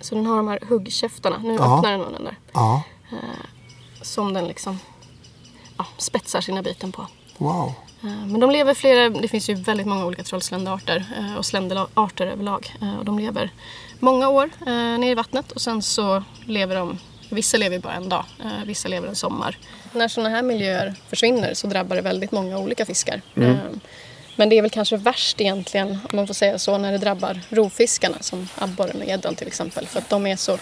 Så 0.00 0.14
den 0.14 0.26
har 0.26 0.36
de 0.36 0.48
här 0.48 0.58
huggkäftarna. 0.68 1.38
Nu. 1.38 1.54
Ja. 1.54 1.76
öppnar 1.76 1.90
den 1.90 2.00
munnen 2.00 2.24
där. 2.24 2.36
Ja. 2.52 2.82
Som 4.02 4.32
den 4.34 4.44
liksom 4.48 4.78
ja, 5.78 5.86
spetsar 5.98 6.40
sina 6.40 6.62
byten 6.62 6.92
på. 6.92 7.06
Wow. 7.38 7.72
Eh, 8.02 8.26
Men 8.26 8.40
de 8.40 8.50
lever 8.50 8.74
flera, 8.74 9.08
det 9.08 9.28
finns 9.28 9.50
ju 9.50 9.54
väldigt 9.54 9.86
många 9.86 10.06
olika 10.06 10.22
trollsländerarter 10.22 11.04
eh, 11.18 11.36
och 11.38 11.46
sländerarter 11.46 12.26
överlag. 12.26 12.76
Eh, 12.80 12.98
Och 12.98 13.04
de 13.04 13.18
lever 13.18 13.50
många 13.98 14.28
år 14.28 14.50
eh, 14.60 14.66
nere 14.72 15.10
i 15.10 15.14
vattnet 15.14 15.52
och 15.52 15.60
sen 15.60 15.82
så 15.82 16.22
lever 16.46 16.76
de, 16.76 16.98
vissa 17.34 17.56
lever 17.58 17.78
bara 17.78 17.94
en 17.94 18.08
dag, 18.08 18.24
eh, 18.40 18.64
vissa 18.66 18.88
lever 18.88 19.08
en 19.08 19.16
sommar. 19.16 19.56
När 19.92 20.08
sådana 20.08 20.28
här 20.30 20.42
miljöer 20.42 20.94
försvinner 21.08 21.54
så 21.54 21.66
drabbar 21.66 21.96
det 21.96 22.02
väldigt 22.02 22.32
många 22.32 22.58
olika 22.58 22.86
fiskar. 22.86 23.22
Eh, 23.36 23.56
Men 24.36 24.48
det 24.48 24.58
är 24.58 24.62
väl 24.62 24.70
kanske 24.70 24.96
värst 24.96 25.40
egentligen, 25.40 25.90
om 25.90 26.16
man 26.16 26.26
får 26.26 26.34
säga 26.34 26.58
så, 26.58 26.78
när 26.78 26.92
det 26.92 26.98
drabbar 26.98 27.40
rovfiskarna 27.48 28.16
som 28.20 28.48
abborren 28.58 29.00
och 29.02 29.08
gäddan 29.08 29.34
till 29.34 29.46
exempel. 29.46 29.86
För 29.86 29.98
att 29.98 30.08
de 30.10 30.26
är 30.26 30.36
så 30.36 30.58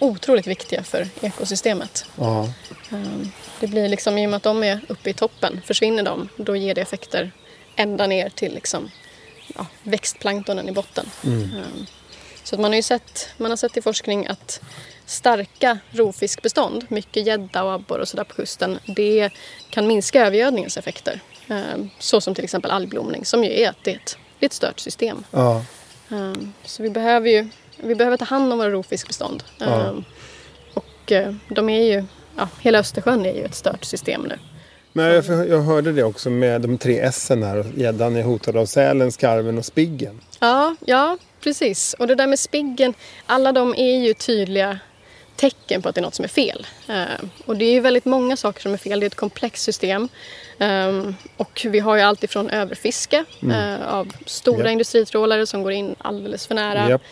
otroligt 0.00 0.46
viktiga 0.46 0.82
för 0.82 1.08
ekosystemet. 1.20 2.04
Ja. 2.16 2.48
Um, 2.90 3.32
Det 3.60 3.66
blir 3.66 3.88
liksom, 3.88 4.18
i 4.18 4.26
och 4.26 4.30
med 4.30 4.36
att 4.36 4.42
de 4.42 4.62
är 4.62 4.80
uppe 4.88 5.10
i 5.10 5.14
toppen, 5.14 5.60
försvinner 5.66 6.02
de, 6.02 6.28
då 6.36 6.56
ger 6.56 6.74
det 6.74 6.80
effekter 6.80 7.32
ända 7.76 8.06
ner 8.06 8.28
till 8.28 8.54
liksom, 8.54 8.90
ja, 9.56 9.66
växtplanktonen 9.82 10.68
i 10.68 10.72
botten. 10.72 11.10
Um, 11.24 11.86
Så 12.44 12.54
att 12.54 12.60
man 12.60 12.70
har 12.70 12.76
ju 12.76 12.82
sett, 12.82 13.28
man 13.36 13.50
har 13.50 13.56
sett 13.56 13.76
i 13.76 13.82
forskning 13.82 14.26
att 14.26 14.60
starka 15.12 15.78
rovfiskbestånd, 15.90 16.84
mycket 16.88 17.26
gädda 17.26 17.64
och 17.64 17.72
abborre 17.72 18.02
och 18.02 18.08
sådär 18.08 18.24
på 18.24 18.34
kusten, 18.34 18.78
det 18.86 19.30
kan 19.70 19.86
minska 19.86 20.26
övergödningens 20.26 20.76
effekter. 20.76 21.20
Um, 21.48 21.90
Så 21.98 22.20
som 22.20 22.34
till 22.34 22.44
exempel 22.44 22.70
algblomning, 22.70 23.24
som 23.24 23.44
ju 23.44 23.60
är 23.60 23.68
att 23.68 23.76
det 23.84 23.90
är 23.90 24.00
ett, 24.40 24.52
stört 24.52 24.80
system. 24.80 25.24
Ja. 25.30 25.64
Um, 26.08 26.52
Så 26.64 26.82
vi 26.82 26.90
behöver 26.90 27.28
ju 27.28 27.48
vi 27.76 27.94
behöver 27.94 28.16
ta 28.16 28.24
hand 28.24 28.52
om 28.52 28.58
våra 28.58 28.70
rovfiskbestånd. 28.70 29.42
Ja. 29.58 29.86
Um, 29.88 30.04
Och 30.74 31.12
eh, 31.12 31.34
de 31.48 31.68
är 31.68 31.82
ju, 31.82 32.04
ja, 32.36 32.48
hela 32.60 32.78
Östersjön 32.78 33.26
är 33.26 33.34
ju 33.34 33.44
ett 33.44 33.54
stört 33.54 33.84
system 33.84 34.22
nu. 34.22 34.38
Men 34.92 35.06
jag, 35.06 35.48
jag 35.48 35.60
hörde 35.62 35.92
det 35.92 36.02
också 36.02 36.30
med 36.30 36.60
de 36.60 36.78
tre 36.78 36.98
S 36.98 37.30
här. 37.30 37.72
Gäddan 37.76 38.16
är 38.16 38.22
hotad 38.22 38.56
av 38.56 38.66
sälen, 38.66 39.12
skarven 39.12 39.58
och 39.58 39.64
spiggen. 39.64 40.20
Ja, 40.40 40.76
ja, 40.86 41.18
precis. 41.40 41.94
Och 41.98 42.06
det 42.06 42.14
där 42.14 42.26
med 42.26 42.38
spiggen, 42.38 42.94
alla 43.26 43.52
de 43.52 43.74
är 43.74 43.96
ju 43.96 44.14
tydliga 44.14 44.78
tecken 45.42 45.82
på 45.82 45.88
att 45.88 45.94
det 45.94 46.00
är 46.00 46.02
något 46.02 46.14
som 46.14 46.24
är 46.24 46.28
fel. 46.28 46.66
Eh, 46.88 47.26
och 47.46 47.56
det 47.56 47.64
är 47.64 47.72
ju 47.72 47.80
väldigt 47.80 48.04
många 48.04 48.36
saker 48.36 48.60
som 48.60 48.72
är 48.72 48.76
fel. 48.76 49.00
Det 49.00 49.04
är 49.04 49.06
ett 49.06 49.14
komplext 49.14 49.64
system. 49.64 50.08
Ehm, 50.58 51.14
och 51.36 51.66
vi 51.70 51.78
har 51.78 51.96
ju 51.96 52.02
allt 52.02 52.24
ifrån 52.24 52.50
överfiske 52.50 53.24
eh, 53.52 53.94
av 53.94 54.12
stora 54.26 54.58
Japp. 54.58 54.72
industritrålare 54.72 55.46
som 55.46 55.62
går 55.62 55.72
in 55.72 55.94
alldeles 55.98 56.46
för 56.46 56.54
nära. 56.54 56.90
Japp. 56.90 57.02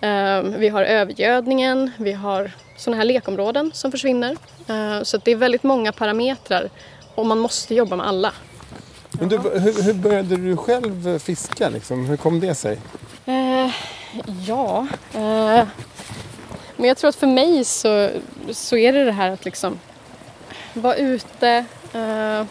Ehm, 0.00 0.54
vi 0.58 0.68
har 0.68 0.82
övergödningen, 0.82 1.90
vi 1.98 2.12
har 2.12 2.50
sådana 2.76 2.96
här 2.96 3.04
lekområden 3.04 3.70
som 3.74 3.90
försvinner. 3.90 4.36
Eh, 4.68 5.02
så 5.02 5.16
det 5.16 5.30
är 5.30 5.36
väldigt 5.36 5.62
många 5.62 5.92
parametrar 5.92 6.70
och 7.14 7.26
man 7.26 7.38
måste 7.38 7.74
jobba 7.74 7.96
med 7.96 8.06
alla. 8.06 8.32
Men 9.10 9.28
du, 9.28 9.38
hur, 9.38 9.82
hur 9.82 9.94
började 9.94 10.36
du 10.36 10.56
själv 10.56 11.18
fiska? 11.18 11.68
Liksom? 11.68 12.06
Hur 12.06 12.16
kom 12.16 12.40
det 12.40 12.54
sig? 12.54 12.78
Eh, 13.26 13.70
ja, 14.46 14.86
eh, 15.14 15.62
men 16.80 16.88
jag 16.88 16.96
tror 16.96 17.08
att 17.08 17.16
för 17.16 17.26
mig 17.26 17.64
så, 17.64 18.10
så 18.52 18.76
är 18.76 18.92
det 18.92 19.04
det 19.04 19.12
här 19.12 19.30
att 19.30 19.44
liksom 19.44 19.78
vara 20.74 20.94
ute. 20.94 21.48
Eh, 21.92 22.44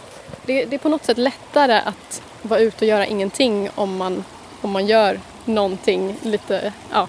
det, 0.45 0.65
det 0.65 0.73
är 0.73 0.77
på 0.77 0.89
något 0.89 1.05
sätt 1.05 1.17
lättare 1.17 1.73
att 1.85 2.21
vara 2.41 2.59
ute 2.59 2.85
och 2.85 2.89
göra 2.89 3.05
ingenting 3.05 3.69
om 3.75 3.97
man, 3.97 4.23
om 4.61 4.71
man 4.71 4.87
gör 4.87 5.19
någonting 5.45 6.15
lite, 6.21 6.73
ja, 6.91 7.07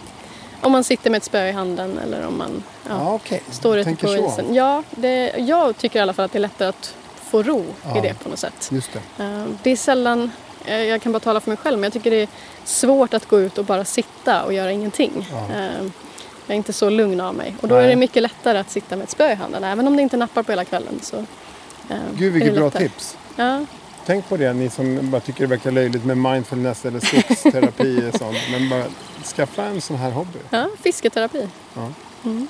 om 0.60 0.72
man 0.72 0.84
sitter 0.84 1.10
med 1.10 1.18
ett 1.18 1.24
spö 1.24 1.46
i 1.48 1.52
handen 1.52 1.98
eller 1.98 2.26
om 2.26 2.38
man 2.38 2.62
ja, 2.88 2.94
Ja, 2.98 3.14
okej. 3.14 3.42
står 3.50 3.78
ute 3.78 3.94
på 3.96 4.14
isen. 4.16 4.54
Ja, 4.54 4.82
det, 4.90 5.34
jag 5.38 5.76
tycker 5.76 5.98
i 5.98 6.02
alla 6.02 6.12
fall 6.12 6.24
att 6.24 6.32
det 6.32 6.38
är 6.38 6.40
lättare 6.40 6.68
att 6.68 6.94
få 7.30 7.42
ro 7.42 7.64
Ja. 7.84 7.98
i 7.98 8.00
det 8.00 8.14
på 8.22 8.28
något 8.28 8.38
sätt. 8.38 8.68
Just 8.72 8.90
det. 9.16 9.24
Eh, 9.24 9.44
Det 9.62 9.70
är 9.70 9.76
sällan, 9.76 10.30
eh, 10.64 10.82
jag 10.82 11.02
kan 11.02 11.12
bara 11.12 11.20
tala 11.20 11.40
för 11.40 11.50
mig 11.50 11.56
själv, 11.56 11.78
men 11.78 11.84
jag 11.84 11.92
tycker 11.92 12.10
det 12.10 12.22
är 12.22 12.28
svårt 12.64 13.14
att 13.14 13.26
gå 13.28 13.40
ut 13.40 13.58
och 13.58 13.64
bara 13.64 13.84
sitta 13.84 14.42
och 14.44 14.52
göra 14.52 14.72
ingenting. 14.72 15.26
Ja. 15.32 15.46
Jag 16.50 16.54
är 16.54 16.56
inte 16.56 16.72
så 16.72 16.90
lugn 16.90 17.20
av 17.20 17.34
mig 17.34 17.56
och 17.60 17.68
då 17.68 17.74
Nej. 17.74 17.84
är 17.84 17.88
det 17.88 17.96
mycket 17.96 18.22
lättare 18.22 18.58
att 18.58 18.70
sitta 18.70 18.96
med 18.96 19.04
ett 19.04 19.10
spö 19.10 19.32
i 19.32 19.34
handen. 19.34 19.64
Även 19.64 19.86
om 19.86 19.96
det 19.96 20.02
inte 20.02 20.16
nappar 20.16 20.42
på 20.42 20.52
hela 20.52 20.64
kvällen 20.64 21.00
så 21.02 21.16
eh, 21.90 21.96
Gud 22.16 22.32
vilket 22.32 22.54
bra 22.54 22.70
tips. 22.70 23.16
Ja, 23.36 23.64
Tänk 24.06 24.28
på 24.28 24.36
det 24.36 24.52
ni 24.52 24.70
som 24.70 25.10
bara 25.10 25.20
tycker 25.20 25.40
det 25.40 25.46
verkar 25.46 25.70
löjligt 25.70 26.04
med 26.04 26.16
mindfulness 26.18 26.84
eller 26.84 27.00
skogsterapi 27.00 28.08
och 28.12 28.18
sånt. 28.18 28.36
Men 28.50 28.68
bara 28.68 28.84
skaffa 29.36 29.64
en 29.64 29.80
sån 29.80 29.96
här 29.96 30.10
hobby. 30.10 30.38
ja 30.50 30.68
fisketerapi. 30.82 31.48
Ja. 31.74 31.88
Mm. 32.24 32.48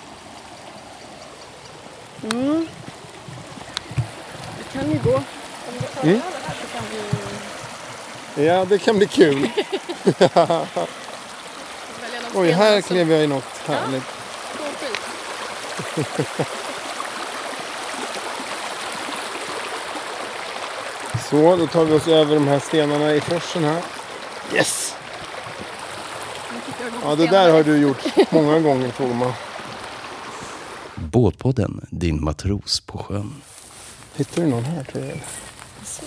Mm. 2.32 2.66
Det 4.58 4.78
kan 4.78 4.90
ju 4.92 4.98
gå. 5.04 5.14
Om 5.16 5.22
vi 5.72 5.86
tar 5.86 6.02
Mm. 6.02 6.14
över 6.14 6.40
här 6.46 6.54
så 6.60 6.66
kan 6.78 6.84
vi 8.36 8.44
Ja, 8.46 8.64
det 8.64 8.78
kan 8.78 8.98
bli 8.98 9.06
kul. 9.06 9.48
Oj, 12.34 12.50
här 12.50 12.80
klev 12.80 13.10
jag 13.10 13.24
i 13.24 13.26
något 13.26 13.58
härligt. 13.66 14.04
Så, 21.30 21.56
då 21.56 21.66
tar 21.66 21.84
vi 21.84 21.92
oss 21.92 22.08
över 22.08 22.34
de 22.34 22.48
här 22.48 22.58
stenarna 22.58 23.14
i 23.14 23.20
forsen 23.20 23.64
här. 23.64 23.82
Yes! 24.54 24.94
Ja, 27.02 27.14
det 27.14 27.26
där 27.26 27.52
har 27.52 27.62
du 27.62 27.76
gjort 27.76 28.04
många 28.30 28.60
gånger 28.60 28.90
Toma. 28.90 29.34
Båtpodden, 30.94 31.86
din 31.90 32.24
matros 32.24 32.80
på 32.80 32.98
sjön. 32.98 33.42
Hittar 34.14 34.42
du 34.42 34.48
någon 34.48 34.64
här 34.64 34.84
tror 34.84 35.04
jag? 35.04 35.18
Så. 35.84 36.02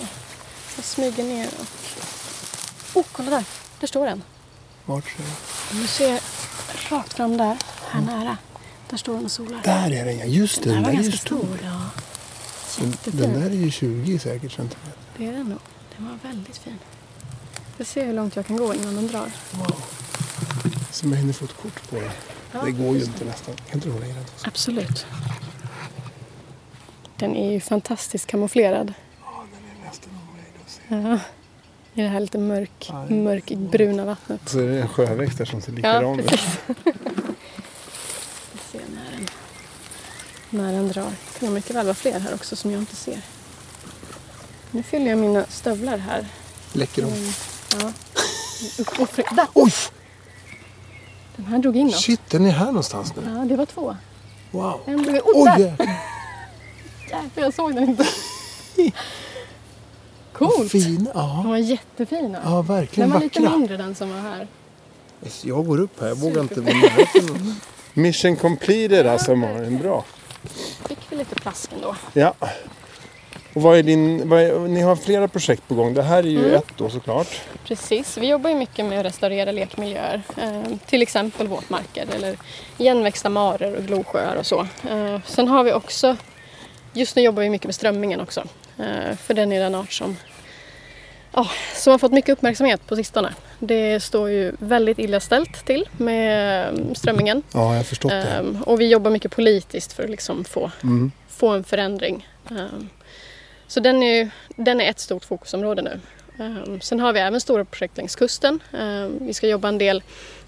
Jag 0.76 0.84
smyger 0.84 1.24
ner 1.24 1.48
och... 1.58 2.98
Oh, 3.00 3.04
kolla 3.12 3.30
där! 3.30 3.44
Där 3.80 3.86
står 3.86 4.06
en. 4.06 4.22
Vart 4.86 5.04
ser? 5.04 5.24
Om 5.76 5.82
du 5.82 5.86
ser 5.86 6.20
rakt 6.90 7.12
fram 7.12 7.36
där, 7.36 7.56
här 7.90 8.00
nära. 8.00 8.36
Där 8.90 8.96
står 8.96 9.14
den 9.14 9.24
och 9.24 9.30
solar. 9.30 9.60
Där 9.64 9.90
är 9.90 10.04
den 10.04 10.18
ja, 10.18 10.24
just 10.24 10.62
det. 10.62 10.68
Den 10.70 10.74
Den 10.74 10.82
där 10.82 10.90
var 10.90 11.02
ganska 11.02 11.18
stor. 11.18 11.38
stor. 11.38 11.58
Ja. 11.62 11.80
Den, 12.78 13.18
den 13.18 13.40
där 13.40 13.46
är 13.50 13.54
ju 13.54 13.70
20 13.70 14.18
säkert 14.18 14.52
centimeter. 14.52 14.92
Det 15.16 15.26
är 15.26 15.32
den 15.32 15.48
nog. 15.48 15.58
Den 15.96 16.08
var 16.08 16.18
väldigt 16.30 16.56
fin. 16.58 16.78
Jag 17.76 17.86
ser 17.86 18.06
hur 18.06 18.12
långt 18.12 18.36
jag 18.36 18.46
kan 18.46 18.56
gå 18.56 18.74
innan 18.74 18.94
den 18.96 19.06
drar. 19.06 19.30
Wow. 19.52 19.82
Som 20.90 21.10
jag 21.12 21.18
hinner 21.18 21.32
få 21.32 21.44
ett 21.44 21.56
kort 21.62 21.90
på 21.90 21.96
den. 21.96 22.10
Det 22.64 22.70
går 22.72 22.96
ju 22.96 23.04
inte 23.04 23.24
nästan. 23.24 23.54
Kan 23.56 23.74
inte 23.74 23.88
du 23.88 23.92
hålla 23.92 24.06
i 24.06 24.12
den? 24.12 24.24
Absolut. 24.44 25.06
Den 27.16 27.36
är 27.36 27.52
ju 27.52 27.60
fantastiskt 27.60 28.26
kamouflerad. 28.26 28.94
Ja, 29.24 29.44
den 29.52 29.82
är 29.82 29.86
nästan 29.86 30.10
omöjlig 30.28 30.52
att 30.64 30.70
se. 30.70 31.08
Ja. 31.08 31.18
I 31.94 32.02
det 32.02 32.08
här 32.08 32.20
lite 32.20 32.38
mörk, 32.38 32.86
Ja, 32.92 33.04
det 33.08 33.14
mörkbruna 33.14 34.04
vattnet. 34.04 34.40
Så 34.48 34.58
är 34.58 34.66
det 34.66 34.80
en 34.80 34.88
sjöväxt 34.88 35.38
där 35.38 35.44
som 35.44 35.60
ser 35.60 35.72
Ja, 35.72 35.76
likadan 35.76 36.20
ut. 36.20 36.26
precis. 36.26 36.58
Vi 38.52 38.58
ser 38.72 38.80
när 38.94 39.10
den, 39.12 39.26
när 40.50 40.72
den 40.72 40.88
drar. 40.88 41.10
Det 41.34 41.40
kan 41.40 41.54
mycket 41.54 41.76
väl 41.76 41.86
vara 41.86 41.94
fler 41.94 42.20
här 42.20 42.34
också 42.34 42.56
som 42.56 42.70
jag 42.70 42.80
inte 42.80 42.96
ser. 42.96 43.20
Nu 44.70 44.82
fyller 44.82 45.10
jag 45.10 45.18
mina 45.18 45.46
stövlar 45.48 45.98
här. 45.98 46.26
Läcker 46.72 47.02
de? 47.02 47.08
Mm, 47.12 47.32
Ja. 47.80 47.92
Där! 49.30 49.46
Oj! 49.54 49.72
Den 51.36 51.46
här 51.46 51.58
drog 51.58 51.76
inåt. 51.76 51.94
Shit, 52.00 52.20
den 52.30 52.46
är 52.46 52.50
här 52.50 52.66
någonstans 52.66 53.12
nu. 53.16 53.22
Ja, 53.38 53.44
det 53.44 53.56
var 53.56 53.66
två. 53.66 53.96
Wow. 54.50 54.80
En 54.86 55.02
drog 55.02 55.14
in. 55.16 55.22
Oj! 55.24 55.42
Oh, 55.42 55.56
där! 55.58 55.98
Jävlar, 57.10 57.42
jag 57.44 57.54
såg 57.54 57.74
den 57.74 57.84
inte. 57.88 58.06
Coolt! 60.34 60.70
fin. 60.72 61.04
De 61.04 61.10
Ja. 61.14 61.42
var 61.46 61.56
jättefina. 61.56 62.38
ja, 62.44 62.62
verkligen 62.62 63.10
den 63.10 63.18
var 63.18 63.24
lite 63.24 63.40
vackra. 63.40 63.56
mindre 63.58 63.76
den 63.76 63.94
som 63.94 64.10
var 64.10 64.20
här. 64.20 64.46
Jag 65.42 65.66
går 65.66 65.80
upp 65.80 66.00
här. 66.00 66.08
Jag 66.08 66.16
vågar 66.16 66.40
inte 66.42 66.60
vara 66.60 66.74
nära. 66.74 67.06
Mission 67.94 68.36
completed 68.36 69.06
alltså 69.06 69.34
Malin. 69.36 69.78
Bra. 69.78 70.04
Fick 70.88 70.98
vi 71.10 71.16
lite 71.16 71.34
plask 71.34 71.70
ändå. 71.72 71.96
Ja. 72.12 72.34
Och 73.54 73.62
vad 73.62 73.78
är 73.78 73.82
din, 73.82 74.28
vad 74.28 74.40
är, 74.42 74.58
ni 74.58 74.80
har 74.80 74.96
flera 74.96 75.28
projekt 75.28 75.68
på 75.68 75.74
gång. 75.74 75.94
Det 75.94 76.02
här 76.02 76.18
är 76.18 76.22
ju 76.28 76.38
Mm. 76.44 76.54
ett 76.54 76.66
då 76.76 76.90
såklart. 76.90 77.40
Precis, 77.64 78.18
vi 78.18 78.26
jobbar 78.28 78.50
ju 78.50 78.56
mycket 78.56 78.84
med 78.86 79.00
att 79.00 79.06
restaurera 79.06 79.52
lekmiljöer. 79.52 80.22
Eh, 80.36 80.62
till 80.86 81.02
exempel 81.02 81.48
våtmarker 81.48 82.06
eller 82.16 82.36
igenväxta 82.78 83.28
marer 83.28 83.76
och 83.76 83.82
glosjöar 83.84 84.36
och 84.36 84.46
så. 84.46 84.60
Eh, 84.90 85.20
sen 85.26 85.48
har 85.48 85.64
vi 85.64 85.72
också, 85.72 86.16
just 86.92 87.16
nu 87.16 87.22
jobbar 87.22 87.42
vi 87.42 87.50
mycket 87.50 87.66
med 87.66 87.74
strömmingen 87.74 88.20
också. 88.20 88.44
Eh, 88.78 89.16
för 89.16 89.34
den 89.34 89.52
är 89.52 89.60
den 89.60 89.74
art 89.74 89.92
som, 89.92 90.16
ja, 91.32 91.50
som 91.74 91.90
har 91.90 91.98
fått 91.98 92.12
mycket 92.12 92.32
uppmärksamhet 92.32 92.86
på 92.86 92.96
sistone. 92.96 93.34
Det 93.58 94.00
står 94.00 94.30
ju 94.30 94.52
väldigt 94.58 94.98
illa 94.98 95.20
ställt 95.20 95.66
till 95.66 95.88
med 95.96 96.64
eh, 96.68 96.92
strömmingen. 96.94 97.42
Ja, 97.54 97.68
jag 97.70 97.76
har 97.76 97.82
förstått 97.84 98.10
det. 98.10 98.22
Ehm, 98.22 98.62
och 98.62 98.80
vi 98.80 98.88
jobbar 98.88 99.10
mycket 99.10 99.32
politiskt 99.36 99.92
för 99.92 100.04
att 100.04 100.10
liksom 100.10 100.44
få, 100.44 100.70
Mm. 100.82 101.12
få 101.28 101.48
en 101.48 101.64
förändring. 101.64 102.28
Ehm, 102.50 102.88
så 103.66 103.80
den 103.80 104.02
är, 104.02 104.30
den 104.56 104.80
är 104.80 104.90
ett 104.90 105.00
stort 105.00 105.24
fokusområde 105.24 105.82
nu. 105.82 106.00
Ehm, 106.38 106.80
sen 106.80 107.00
har 107.00 107.12
vi 107.12 107.20
även 107.20 107.40
stora 107.40 107.64
projekt 107.64 107.96
längs 107.96 108.16
kusten. 108.16 108.60
Ehm, 108.72 109.18
vi 109.26 109.34
ska 109.34 109.48
jobba 109.48 109.68
en 109.68 109.78
del 109.78 110.02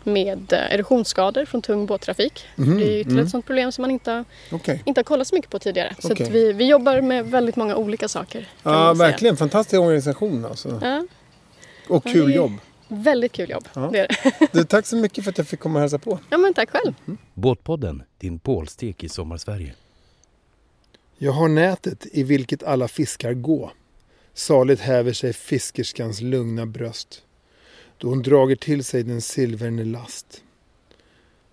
med 0.05 0.53
eh, 0.53 0.75
erosionsskador 0.75 1.45
från 1.45 1.63
tung 1.63 1.87
båttrafik. 1.87 2.45
Mhm, 2.57 2.77
Det 2.79 2.83
är 2.85 2.87
ytterligare 3.01 3.11
mm. 3.13 3.25
ett 3.25 3.31
sådant 3.31 3.47
problem 3.47 3.73
som 3.73 3.83
man 3.83 3.91
inte, 3.91 4.11
har- 4.11 4.25
Okej. 4.53 4.83
inte 4.87 4.99
har 4.99 5.05
kollat 5.05 5.27
så 5.29 5.35
mycket 5.35 5.51
på 5.51 5.59
tidigare. 5.59 5.95
Så 5.99 6.13
Okej. 6.13 6.27
att 6.27 6.33
vi, 6.33 6.53
vi 6.53 6.65
jobbar 6.69 7.01
med 7.01 7.27
väldigt 7.27 7.57
många 7.57 7.77
olika 7.77 8.09
saker. 8.09 8.49
Ja, 8.63 8.95
verkligen. 8.95 9.37
Fantastisk 9.37 9.81
organisation 9.81 10.45
alltså. 10.45 10.81
Ja, 10.83 11.07
Och 11.89 12.05
kul 12.05 12.35
jobb. 12.35 12.53
väldigt 12.89 13.33
kul 13.33 13.51
jobb. 13.51 13.69
Ja. 13.75 13.89
Det 13.93 13.99
är 13.99 14.09
det. 14.09 14.49
Du, 14.53 14.65
tack 14.65 14.87
så 14.87 14.97
mycket 14.97 15.25
för 15.25 15.31
att 15.31 15.39
jag 15.39 15.47
fick 15.49 15.61
komma 15.61 15.75
och 15.75 15.81
hälsa 15.81 15.99
på. 15.99 16.19
Ja, 16.31 16.39
men 16.39 16.55
tack 16.55 16.71
själv. 16.71 16.95
Båtpodden, 17.35 18.03
din 18.19 18.39
pålstek 18.39 19.05
i 19.05 19.09
Sommarsverige. 19.09 19.75
Jag 21.19 21.33
har 21.33 21.49
nätet 21.49 22.07
i 22.13 22.23
vilket 22.23 22.63
alla 22.63 22.89
fiskar 22.89 23.33
gå. 23.33 23.71
Saligt 24.39 24.81
häver 24.81 25.13
sig 25.13 25.33
fiskerskans 25.33 26.21
lugna 26.21 26.67
bröst. 26.67 27.23
Då 27.99 28.09
hon 28.09 28.23
drager 28.23 28.57
till 28.57 28.85
sig 28.85 29.03
den 29.03 29.21
silverne 29.21 29.85
last. 29.85 30.43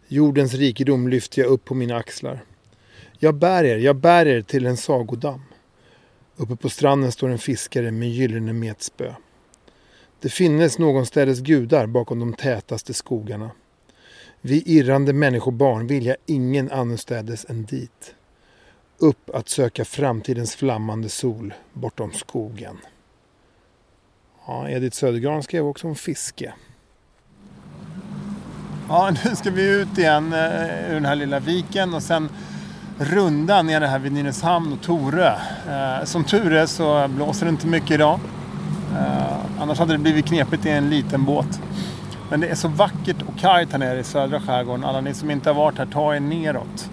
Jordens 0.08 0.54
rikedom 0.54 1.08
lyfter 1.08 1.42
jag 1.42 1.52
upp 1.52 1.66
på 1.66 1.76
mina 1.76 1.96
axlar. 1.96 2.46
Jag 3.20 3.36
bär 3.36 3.64
er, 3.64 3.78
jag 3.78 3.96
bär 3.96 4.26
er 4.26 4.42
till 4.42 4.66
en 4.66 4.78
sagodamm. 4.78 5.42
Uppe 6.38 6.56
på 6.56 6.70
stranden 6.70 7.12
står 7.12 7.30
en 7.30 7.40
fiskare 7.40 7.92
med 7.92 8.10
gyllene 8.10 8.54
metspö. 8.54 9.14
Det 10.20 10.30
finnes 10.30 10.80
någonstädes 10.80 11.40
gudar 11.40 11.88
bakom 11.88 12.20
de 12.20 12.34
tätaste 12.34 12.94
skogarna. 12.94 13.52
Vi 14.42 14.64
irrande 14.66 15.14
människobarn 15.14 15.88
vilja 15.88 16.16
ingen 16.26 16.72
annorstädes 16.72 17.46
än 17.50 17.66
dit 17.66 18.16
upp 19.04 19.30
att 19.36 19.50
söka 19.50 19.86
framtidens 19.86 20.56
flammande 20.56 21.10
sol 21.10 21.54
bortom 21.74 22.12
skogen. 22.12 22.78
Ja, 24.48 24.70
Edith 24.70 24.98
Södergran 24.98 25.44
skrev 25.44 25.66
också 25.66 25.88
om 25.88 25.96
fiske. 25.96 26.54
Ja, 28.90 29.12
nu 29.26 29.36
ska 29.36 29.52
vi 29.52 29.82
ut 29.82 29.98
igen 29.98 30.34
eh, 30.34 30.90
ur 30.90 30.94
den 30.94 31.06
här 31.06 31.16
lilla 31.16 31.40
viken 31.40 31.94
och 31.94 32.04
sen 32.04 32.30
runda 33.00 33.62
nere 33.62 33.86
här 33.86 34.00
vid 34.00 34.12
Nynäshamn 34.12 34.74
och 34.74 34.82
Torö. 34.82 35.36
Eh, 35.70 36.06
som 36.06 36.24
tur 36.24 36.54
är 36.54 36.66
så 36.66 37.08
blåser 37.08 37.46
det 37.46 37.50
inte 37.50 37.68
mycket 37.68 37.92
idag. 37.92 38.20
Eh, 38.92 39.62
annars 39.62 39.80
hade 39.80 39.94
det 39.94 40.00
blivit 40.00 40.26
knepigt 40.26 40.66
i 40.66 40.70
en 40.70 40.90
liten 40.90 41.26
båt. 41.26 41.62
Men 42.30 42.40
det 42.40 42.48
är 42.48 42.56
så 42.56 42.68
vackert 42.68 43.22
och 43.22 43.40
kargt 43.40 43.72
här 43.72 43.80
nere 43.80 44.00
i 44.00 44.04
södra 44.04 44.42
skärgården. 44.42 44.84
Alla 44.84 45.02
ni 45.02 45.14
som 45.14 45.32
inte 45.32 45.50
har 45.50 45.56
varit 45.56 45.78
här, 45.78 45.86
ta 45.86 46.16
er 46.16 46.20
neråt. 46.20 46.90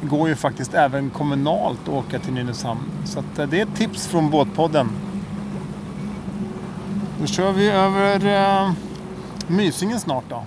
Det 0.00 0.06
går 0.06 0.28
ju 0.28 0.34
faktiskt 0.34 0.74
även 0.74 1.10
kommunalt 1.10 1.80
att 1.82 1.88
åka 1.88 2.18
till 2.18 2.32
Nynäshamn. 2.32 2.80
Så 3.04 3.18
att 3.18 3.38
eh, 3.38 3.46
det 3.46 3.58
är 3.58 3.62
ett 3.62 3.76
tips 3.76 4.06
från 4.06 4.30
Båtpodden. 4.30 4.90
Då 7.20 7.26
kör 7.26 7.52
vi 7.52 7.70
över 7.70 8.26
eh, 8.26 8.72
Mysingen 9.46 10.00
snart 10.00 10.24
då. 10.28 10.42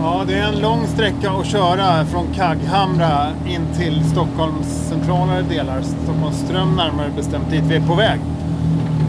Ja, 0.00 0.24
det 0.26 0.38
är 0.38 0.48
en 0.48 0.60
lång 0.60 0.86
sträcka 0.86 1.30
att 1.30 1.46
köra 1.46 2.06
från 2.06 2.26
Kagghamra 2.34 3.26
in 3.46 3.66
till 3.76 4.04
Stockholms 4.10 4.66
centralare 4.88 5.42
delar. 5.42 5.82
Stockholms 5.82 6.36
ström 6.36 6.76
närmare 6.76 7.10
bestämt 7.16 7.50
dit 7.50 7.62
vi 7.68 7.76
är 7.76 7.86
på 7.86 7.94
väg. 7.94 8.20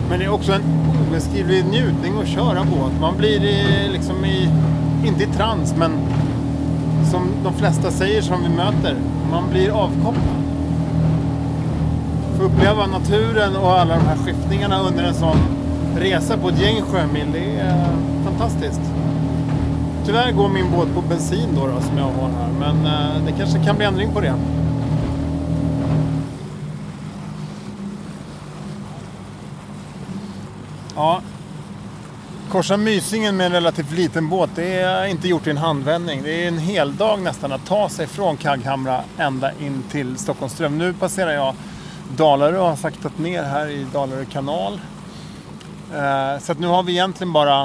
Men 0.10 0.20
det 0.20 0.26
är 0.26 0.30
också 0.30 0.54
en 0.54 0.62
obeskrivlig 1.08 1.66
njutning 1.66 2.14
att 2.22 2.28
köra 2.28 2.64
båt. 2.64 2.92
Man 3.02 3.18
blir 3.18 3.44
i, 3.44 3.88
liksom 3.92 4.26
i, 4.26 4.50
inte 5.06 5.24
i 5.24 5.28
trans, 5.28 5.76
men 5.78 5.92
som 7.10 7.30
de 7.44 7.54
flesta 7.54 7.92
säger 7.92 8.22
som 8.22 8.44
vi 8.44 8.50
möter, 8.50 8.96
man 9.32 9.50
blir 9.50 9.70
avkopplad. 9.70 10.36
Få 12.38 12.44
uppleva 12.44 12.88
naturen 12.88 13.56
och 13.56 13.80
alla 13.80 13.96
de 13.96 14.02
här 14.02 14.18
skiftningarna 14.18 14.80
under 14.80 15.04
en 15.04 15.14
sån 15.14 15.38
resa 15.98 16.38
på 16.38 16.50
ett 16.50 16.62
gäng 16.62 16.82
sjömil, 16.82 17.28
det 17.34 17.60
är 17.60 17.86
fantastiskt. 18.26 18.82
Tyvärr 20.06 20.32
går 20.32 20.50
min 20.50 20.72
båt 20.72 20.94
på 20.96 21.02
bensin 21.02 21.50
då, 21.56 21.68
då 21.68 21.82
som 21.82 21.98
jag 21.98 22.04
har 22.06 22.30
här, 22.30 22.50
men 22.60 22.86
eh, 22.86 23.26
det 23.26 23.32
kanske 23.32 23.64
kan 23.64 23.76
bli 23.76 23.86
ändring 23.86 24.12
på 24.14 24.22
det. 24.22 24.34
Ja, 30.96 31.22
korsa 32.50 32.78
Mysingen 32.78 33.38
med 33.38 33.46
en 33.46 33.52
relativt 33.52 33.92
liten 33.92 34.30
båt, 34.30 34.50
det 34.56 34.74
är 34.74 35.06
inte 35.06 35.28
gjort 35.28 35.48
i 35.48 35.50
en 35.50 35.58
handvändning. 35.58 36.24
Det 36.24 36.44
är 36.44 36.48
en 36.48 36.58
hel 36.58 36.96
dag 36.96 37.22
nästan 37.22 37.52
att 37.52 37.66
ta 37.66 37.90
sig 37.90 38.08
från 38.08 38.38
Kagghamra 38.38 39.04
ända 39.18 39.52
in 39.52 39.84
till 39.92 40.18
Stockholms 40.18 40.54
ström. 40.54 40.78
Nu 40.78 40.94
passerar 40.94 41.32
jag 41.32 41.56
Dalarö 42.18 42.60
och 42.60 42.68
har 42.68 42.76
saktat 42.76 43.18
ner 43.18 43.44
här 43.44 43.68
i 43.68 43.86
Dalarö 43.94 44.26
kanal. 44.26 44.80
Eh, 45.94 46.40
så 46.40 46.52
att 46.52 46.60
nu 46.60 46.68
har 46.68 46.84
vi 46.84 46.92
egentligen 46.92 47.34
bara 47.34 47.64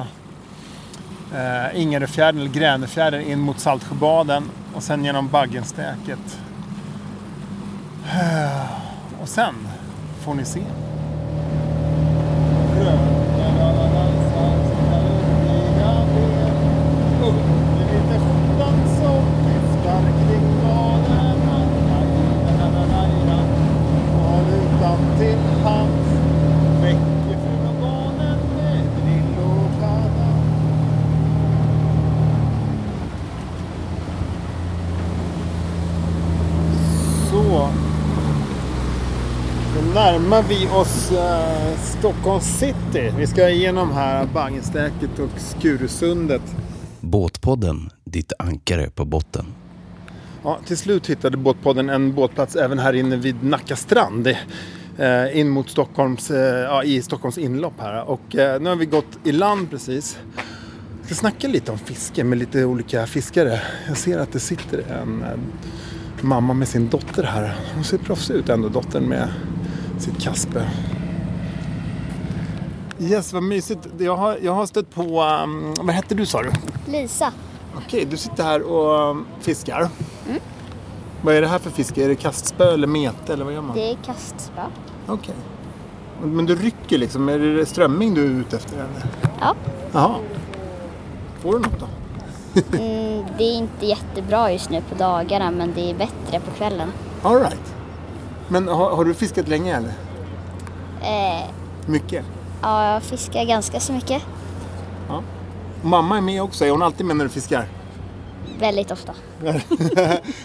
eh, 1.35 1.81
Ingaröfjärden 1.81 2.41
eller 2.41 2.51
Gränefjärden 2.51 3.23
in 3.23 3.41
mot 3.41 3.61
Saltsjöbaden 3.61 4.51
och 4.75 4.83
sen 4.83 5.05
genom 5.05 5.29
Baggenstäket. 5.29 6.39
Eh, 8.07 9.23
och 9.23 9.29
sen 9.29 9.55
får 10.25 10.35
ni 10.35 10.45
se. 10.45 10.63
till 25.19 25.39
hands 25.65 26.09
väcker 26.83 27.39
från 27.45 27.81
barnen 27.81 28.39
med 28.57 28.87
drill 28.97 29.39
och 29.39 29.81
padda 29.81 30.31
Så. 37.31 37.71
Då 39.75 39.95
närmar 40.25 40.43
vi 40.43 40.69
oss 40.69 41.13
eh, 41.13 41.79
Stockholms 41.99 42.59
city. 42.59 43.13
Vi 43.19 43.27
ska 43.27 43.49
igenom 43.51 43.93
här 43.93 44.27
Baggenstäket 44.35 45.19
och 45.19 45.41
Skurusundet. 45.41 46.43
Båtpodden, 47.01 47.91
ditt 48.05 48.33
ankare 48.39 48.91
på 48.91 49.05
botten. 49.05 49.47
Ja, 50.43 50.59
till 50.67 50.77
slut 50.77 51.11
hittade 51.11 51.37
Båtpodden 51.37 51.91
en 51.91 52.15
båtplats 52.15 52.57
även 52.57 52.79
här 52.79 52.93
inne 52.93 53.17
vid 53.17 53.45
Nacka 53.45 53.77
strand. 53.77 54.27
Eh, 54.99 55.39
in 55.39 55.49
mot 55.49 55.71
Stockholms, 55.71 56.31
eh, 56.31 56.61
ja, 56.61 56.85
i 56.85 57.03
Stockholms 57.03 57.39
inlopp 57.39 57.81
här. 57.81 58.05
Och 58.05 58.37
eh, 58.37 58.61
nu 58.61 58.69
har 58.69 58.77
vi 58.77 58.87
gått 58.87 59.19
i 59.25 59.33
land 59.33 59.71
precis. 59.71 60.19
Jag 60.99 61.07
ska 61.07 61.15
snacka 61.15 61.49
lite 61.49 61.73
om 61.73 61.79
fiske 61.79 62.25
med 62.25 62.39
lite 62.39 62.65
olika 62.65 63.07
fiskare. 63.07 63.61
Jag 63.89 63.97
ser 63.97 64.19
att 64.19 64.33
det 64.33 64.41
sitter 64.41 64.79
en 64.79 65.23
eh, 65.23 65.29
mamma 66.21 66.55
med 66.55 66.69
sin 66.69 66.89
dotter 66.89 67.23
här. 67.23 67.57
Hon 67.75 67.85
ser 67.85 67.99
proffsig 67.99 68.35
ut 68.35 68.49
ändå, 68.49 68.69
dottern 68.69 69.05
med 69.05 69.29
sitt 70.05 70.23
kaspe. 70.23 70.71
Yes, 72.99 73.33
vad 73.33 73.43
mysigt. 73.43 73.89
Jag 73.99 74.17
har, 74.17 74.39
jag 74.43 74.53
har 74.53 74.67
stött 74.67 74.95
på, 74.95 75.23
um, 75.23 75.75
vad 75.81 75.95
hette 75.95 76.15
du 76.15 76.27
sa 76.27 76.43
du? 76.43 76.51
Lisa. 76.93 77.33
Okej, 77.77 78.05
du 78.05 78.17
sitter 78.17 78.45
här 78.45 78.63
och 78.63 79.11
um, 79.11 79.27
fiskar. 79.41 79.89
Vad 81.23 81.35
är 81.35 81.41
det 81.41 81.47
här 81.47 81.59
för 81.59 81.71
fiske? 81.71 82.05
Är 82.05 82.09
det 82.09 82.15
kastspö 82.15 82.73
eller 82.73 82.87
mete 82.87 83.33
eller 83.33 83.45
vad 83.45 83.55
gör 83.55 83.61
man? 83.61 83.77
Det 83.77 83.91
är 83.91 83.97
kastspö. 84.05 84.63
Okej. 85.07 85.35
Men 86.23 86.47
du 86.47 86.55
rycker 86.55 86.99
liksom, 86.99 87.29
är 87.29 87.39
det 87.39 87.67
strömming 87.67 88.15
du 88.15 88.25
är 88.25 88.41
ute 88.41 88.57
efter 88.57 88.75
eller? 88.75 89.07
Ja. 89.41 89.55
Jaha. 89.93 90.15
Får 91.39 91.53
du 91.53 91.59
något 91.59 91.81
då? 91.81 91.87
Mm, 92.79 93.25
det 93.39 93.45
är 93.45 93.55
inte 93.55 93.87
jättebra 93.87 94.53
just 94.53 94.71
nu 94.71 94.83
på 94.91 94.95
dagarna 94.95 95.51
men 95.51 95.73
det 95.75 95.91
är 95.91 95.95
bättre 95.95 96.41
på 96.41 96.51
kvällen. 96.57 96.93
All 97.23 97.39
right. 97.39 97.74
Men 98.49 98.69
har, 98.69 98.97
har 98.97 99.05
du 99.05 99.15
fiskat 99.15 99.49
länge 99.49 99.77
eller? 99.77 99.93
Eh, 101.03 101.45
Mycket? 101.87 102.25
ja, 102.63 102.93
jag 102.93 103.03
fiskar 103.03 103.45
ganska 103.45 103.81
så 103.81 103.93
mycket. 103.93 104.23
Mamma 105.83 106.17
är 106.17 106.21
med 106.21 106.43
också, 106.43 106.65
är 106.65 106.71
hon 106.71 106.83
alltid 106.83 107.07
med 107.07 107.17
när 107.17 107.25
du 107.25 107.31
fiskar? 107.31 107.67
Väldigt 108.59 108.91
ofta. 108.91 109.13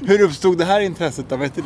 Hur 0.02 0.22
uppstod 0.22 0.58
det 0.58 0.66
här 0.66 0.80
intresset 0.82 1.30
då? 1.30 1.36
Vet 1.36 1.56
du? 1.56 1.64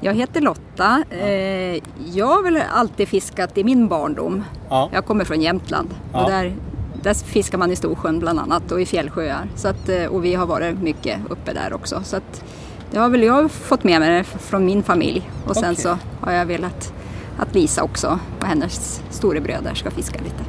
Jag 0.00 0.14
heter 0.14 0.40
Lotta. 0.40 1.04
Eh, 1.10 1.82
Jag 2.14 2.26
har 2.26 2.42
väl 2.42 2.62
alltid 2.74 3.08
fiskat 3.08 3.58
i 3.58 3.64
min 3.64 3.88
barndom. 3.88 4.44
Ja. 4.68 4.90
Jag 4.92 5.06
kommer 5.06 5.24
från 5.24 5.40
Jämtland 5.40 5.94
Ja. 6.12 6.24
och 6.24 6.30
där, 6.30 6.56
där 7.02 7.14
fiskar 7.14 7.58
man 7.58 7.70
i 7.72 7.76
Storsjön 7.76 8.18
bland 8.18 8.38
annat 8.38 8.72
och 8.72 8.80
i 8.80 8.86
fjällsjöar. 8.86 9.48
Så 9.56 9.68
att, 9.68 9.88
eh, 9.88 10.04
och 10.04 10.24
vi 10.24 10.34
har 10.34 10.46
varit 10.46 10.78
mycket 10.78 11.18
uppe 11.30 11.52
där 11.52 11.72
också. 11.72 12.00
Så 12.04 12.16
att, 12.16 12.44
det 12.90 12.98
har 12.98 13.08
väl 13.08 13.22
jag 13.22 13.50
fått 13.50 13.84
med 13.84 14.00
mig 14.00 14.24
från 14.24 14.64
min 14.64 14.82
familj. 14.82 15.30
Och 15.46 15.56
sen 15.56 15.72
Okej. 15.72 15.82
så 15.82 15.98
har 16.20 16.32
jag 16.32 16.46
velat 16.46 16.92
att 17.38 17.54
Lisa 17.54 17.82
också 17.82 18.18
och 18.40 18.46
hennes 18.46 19.02
storebröder 19.10 19.74
ska 19.74 19.90
fiska 19.90 20.18
lite. 20.18 20.44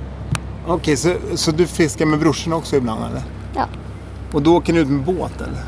Okej, 0.67 0.97
så, 0.97 1.15
så 1.35 1.51
du 1.51 1.67
fiskar 1.67 2.05
med 2.05 2.19
brorsorna 2.19 2.55
också 2.55 2.75
ibland 2.75 3.05
eller? 3.05 3.21
Ja. 3.55 3.65
Och 4.31 4.41
då 4.41 4.57
åker 4.57 4.73
ni 4.73 4.79
ut 4.79 4.87
med 4.87 5.03
båt 5.05 5.41
eller? 5.41 5.63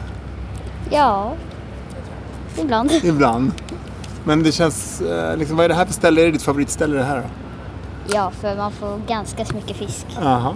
Ja, 0.90 1.34
ibland. 2.58 2.92
Ibland. 3.04 3.52
Men 4.24 4.44
det 4.44 4.52
känns, 4.52 5.02
eh, 5.02 5.38
liksom, 5.38 5.58
vad 5.58 5.66
är 5.66 5.70
det 5.70 5.76
här 5.76 5.86
för 5.86 5.94
ställe? 5.94 6.22
Är 6.22 6.26
det 6.26 6.32
ditt 6.32 6.42
favoritställe 6.42 6.98
det 6.98 7.04
här 7.04 7.18
då? 7.18 7.24
Ja, 8.14 8.32
för 8.42 8.56
man 8.56 8.72
får 8.72 9.02
ganska 9.08 9.46
så 9.46 9.56
mycket 9.56 9.78
fisk. 9.78 10.06
Aha. 10.22 10.56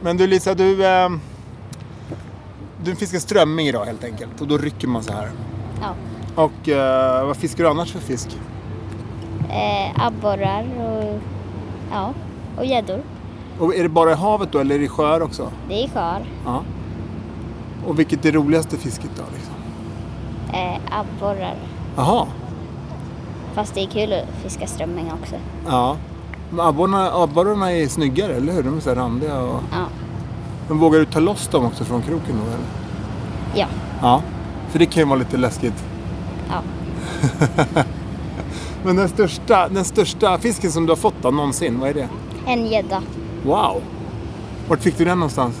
Men 0.00 0.16
du 0.16 0.26
Lisa, 0.26 0.54
du, 0.54 0.86
eh, 0.86 1.08
du 2.84 2.96
fiskar 2.96 3.18
strömming 3.18 3.66
idag 3.66 3.84
helt 3.84 4.04
enkelt 4.04 4.40
och 4.40 4.48
då 4.48 4.58
rycker 4.58 4.88
man 4.88 5.02
så 5.02 5.12
här. 5.12 5.30
Ja. 5.80 5.94
Och 6.42 6.68
eh, 6.68 7.26
vad 7.26 7.36
fiskar 7.36 7.64
du 7.64 7.70
annars 7.70 7.92
för 7.92 7.98
fisk? 7.98 8.38
Eh, 9.48 10.06
abborrar 10.06 10.64
och 10.78 11.20
ja, 11.92 12.12
och 12.56 12.66
gäddor. 12.66 13.02
Och 13.58 13.74
är 13.74 13.82
det 13.82 13.88
bara 13.88 14.12
i 14.12 14.14
havet 14.14 14.52
då 14.52 14.58
eller 14.58 14.74
är 14.74 14.78
det 14.78 14.84
i 14.84 14.88
sjöar 14.88 15.20
också? 15.20 15.52
Det 15.68 15.84
är 15.84 15.88
skör. 15.88 16.26
Ja. 16.44 16.62
Och 17.86 17.98
vilket 17.98 18.24
är 18.24 18.32
det 18.32 18.38
roligaste 18.38 18.76
fisket 18.76 19.10
då? 19.16 19.22
Liksom? 19.34 19.54
Eh, 20.52 20.98
abborrar. 21.00 21.56
Jaha. 21.96 22.26
Fast 23.54 23.74
det 23.74 23.80
är 23.80 23.86
kul 23.86 24.12
att 24.12 24.42
fiska 24.42 24.66
strömming 24.66 25.12
också. 25.22 25.34
Ja. 25.66 25.96
Men 26.50 26.66
abborrarna, 26.66 27.22
abborrarna 27.22 27.72
är 27.72 27.88
snyggare, 27.88 28.34
eller 28.34 28.52
hur? 28.52 28.62
De 28.62 28.76
är 28.76 28.80
så 28.80 28.88
här 28.88 28.96
randiga 28.96 29.40
och... 29.40 29.60
Ja. 29.72 29.84
Men 30.68 30.78
vågar 30.78 30.98
du 30.98 31.04
ta 31.04 31.20
loss 31.20 31.48
dem 31.48 31.64
också 31.64 31.84
från 31.84 32.02
kroken 32.02 32.34
då 32.40 32.46
eller? 32.46 32.66
Ja. 33.54 33.66
Ja. 34.02 34.22
För 34.70 34.78
det 34.78 34.86
kan 34.86 35.02
ju 35.02 35.08
vara 35.08 35.18
lite 35.18 35.36
läskigt. 35.36 35.84
Ja. 36.50 36.60
Men 38.84 38.96
den 38.96 39.08
största, 39.08 39.68
den 39.68 39.84
största 39.84 40.38
fisken 40.38 40.72
som 40.72 40.86
du 40.86 40.92
har 40.92 40.96
fått 40.96 41.14
då, 41.22 41.30
någonsin, 41.30 41.80
vad 41.80 41.90
är 41.90 41.94
det? 41.94 42.08
En 42.46 42.66
gädda 42.66 43.02
Wow! 43.44 43.82
Vart 44.68 44.80
fick 44.80 44.98
du 44.98 45.04
den 45.04 45.18
någonstans? 45.18 45.54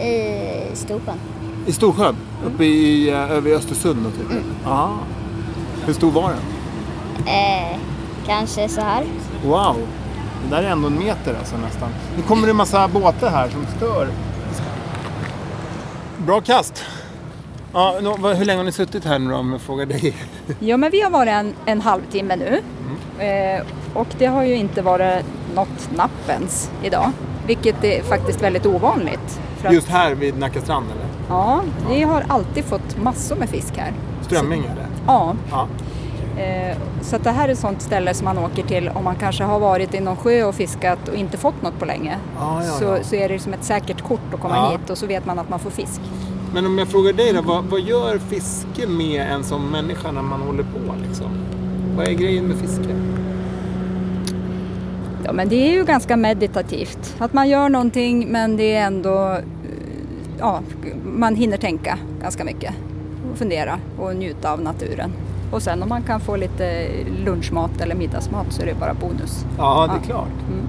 i 0.00 0.76
Storsjön. 0.76 1.18
I 1.66 1.72
Storsjön? 1.72 2.16
Uppe 2.46 2.64
i, 2.64 3.10
eh, 3.10 3.30
över 3.30 3.50
Östersund 3.50 3.98
då, 4.04 4.10
typ? 4.10 4.44
Ja. 4.64 4.90
Hur 5.86 5.92
stor 5.92 6.10
var 6.10 6.30
den? 6.30 6.38
Eh, 7.26 7.78
kanske 8.26 8.68
så 8.68 8.80
här. 8.80 9.04
Wow! 9.44 9.76
Det 10.44 10.56
där 10.56 10.62
är 10.62 10.68
ändå 10.70 10.86
en 10.86 10.98
meter 10.98 11.34
alltså 11.38 11.56
nästan. 11.56 11.88
Nu 12.16 12.22
kommer 12.22 12.42
det 12.42 12.50
en 12.50 12.56
massa 12.56 12.88
båtar 12.88 13.30
här 13.30 13.48
som 13.48 13.66
stör. 13.76 14.08
Bra 16.28 16.40
kast! 16.40 16.84
Ja, 17.72 17.94
hur 18.34 18.44
länge 18.44 18.58
har 18.58 18.64
ni 18.64 18.72
suttit 18.72 19.04
här 19.04 19.18
nu 19.18 19.30
då 19.30 19.36
om 19.36 19.52
jag 19.52 19.60
frågar 19.60 19.86
dig? 19.86 20.14
Ja, 20.60 20.76
men 20.76 20.90
vi 20.90 21.00
har 21.00 21.10
varit 21.10 21.30
en, 21.32 21.54
en 21.66 21.80
halvtimme 21.80 22.36
nu. 22.36 22.62
Eh, 23.24 23.66
och 23.94 24.06
det 24.18 24.26
har 24.26 24.44
ju 24.44 24.54
inte 24.54 24.82
varit 24.82 25.24
något 25.54 25.90
napp 25.96 26.28
ens 26.28 26.70
idag. 26.82 27.12
Vilket 27.46 27.84
är 27.84 28.02
faktiskt 28.02 28.42
väldigt 28.42 28.66
ovanligt. 28.66 29.40
Att, 29.64 29.72
Just 29.72 29.88
här 29.88 30.14
vid 30.14 30.38
Nacka 30.38 30.60
strand 30.60 30.86
eller? 30.90 31.06
Ja, 31.28 31.62
vi 31.90 32.02
har 32.02 32.24
alltid 32.28 32.64
fått 32.64 33.02
massor 33.02 33.36
med 33.36 33.48
fisk 33.48 33.76
här. 33.76 33.92
Strömming 34.22 34.64
eller? 34.64 34.86
Ja, 35.06 35.34
Ja. 35.50 35.68
Eh, 36.38 36.76
så 37.02 37.18
det 37.18 37.30
här 37.30 37.48
är 37.48 37.52
ett 37.52 37.58
sånt 37.58 37.82
ställe 37.82 38.14
som 38.14 38.24
man 38.24 38.38
åker 38.38 38.62
till 38.62 38.88
om 38.88 39.04
man 39.04 39.16
kanske 39.16 39.44
har 39.44 39.58
varit 39.58 39.94
i 39.94 40.00
någon 40.00 40.16
sjö 40.16 40.44
och 40.44 40.54
fiskat 40.54 41.08
och 41.08 41.14
inte 41.14 41.36
fått 41.36 41.62
något 41.62 41.78
på 41.78 41.84
länge. 41.84 42.16
Ja, 42.38 42.64
ja, 42.64 42.72
så, 42.72 42.84
ja. 42.84 42.98
så 43.02 43.14
är 43.14 43.28
det 43.28 43.38
som 43.38 43.52
ett 43.52 43.64
säkert 43.64 44.02
kort 44.02 44.34
att 44.34 44.40
komma 44.40 44.70
hit 44.70 44.90
och 44.90 44.98
så 44.98 45.06
vet 45.06 45.26
man 45.26 45.38
att 45.38 45.48
man 45.48 45.58
får 45.58 45.70
fisk. 45.70 46.00
Men 46.54 46.66
om 46.66 46.78
jag 46.78 46.88
frågar 46.88 47.12
dig 47.12 47.32
då, 47.32 47.42
vad, 47.42 47.64
vad 47.64 47.80
gör 47.80 48.18
fiske 48.18 48.86
med 48.86 49.32
en 49.32 49.44
som 49.44 49.70
människa 49.70 50.12
när 50.12 50.22
man 50.22 50.40
håller 50.40 50.62
på 50.62 50.94
liksom? 51.08 51.30
Vad 51.96 52.08
är 52.08 52.12
grejen 52.12 52.44
med 52.44 52.56
fiske? 52.56 52.94
Ja, 55.24 55.32
men 55.32 55.48
det 55.48 55.56
är 55.56 55.72
ju 55.72 55.84
ganska 55.84 56.16
meditativt. 56.16 57.16
Att 57.18 57.32
man 57.32 57.48
gör 57.48 57.68
någonting 57.68 58.28
men 58.28 58.56
det 58.56 58.74
är 58.74 58.86
ändå, 58.86 59.32
eh, 59.32 59.40
ja, 60.38 60.60
man 61.04 61.36
hinner 61.36 61.56
tänka 61.56 61.98
ganska 62.22 62.44
mycket 62.44 62.74
och 63.32 63.38
fundera 63.38 63.78
och 63.98 64.16
njuta 64.16 64.52
av 64.52 64.60
naturen. 64.60 65.12
Och 65.52 65.62
sen 65.62 65.82
om 65.82 65.88
man 65.88 66.02
kan 66.02 66.20
få 66.20 66.36
lite 66.36 66.88
lunchmat 67.24 67.80
eller 67.80 67.94
middagsmat 67.94 68.46
så 68.50 68.62
är 68.62 68.66
det 68.66 68.74
bara 68.74 68.94
bonus. 68.94 69.44
Ja, 69.58 69.86
det 69.86 69.92
är 69.92 69.96
Ja. 69.96 70.02
klart. 70.06 70.48
Mm. 70.52 70.66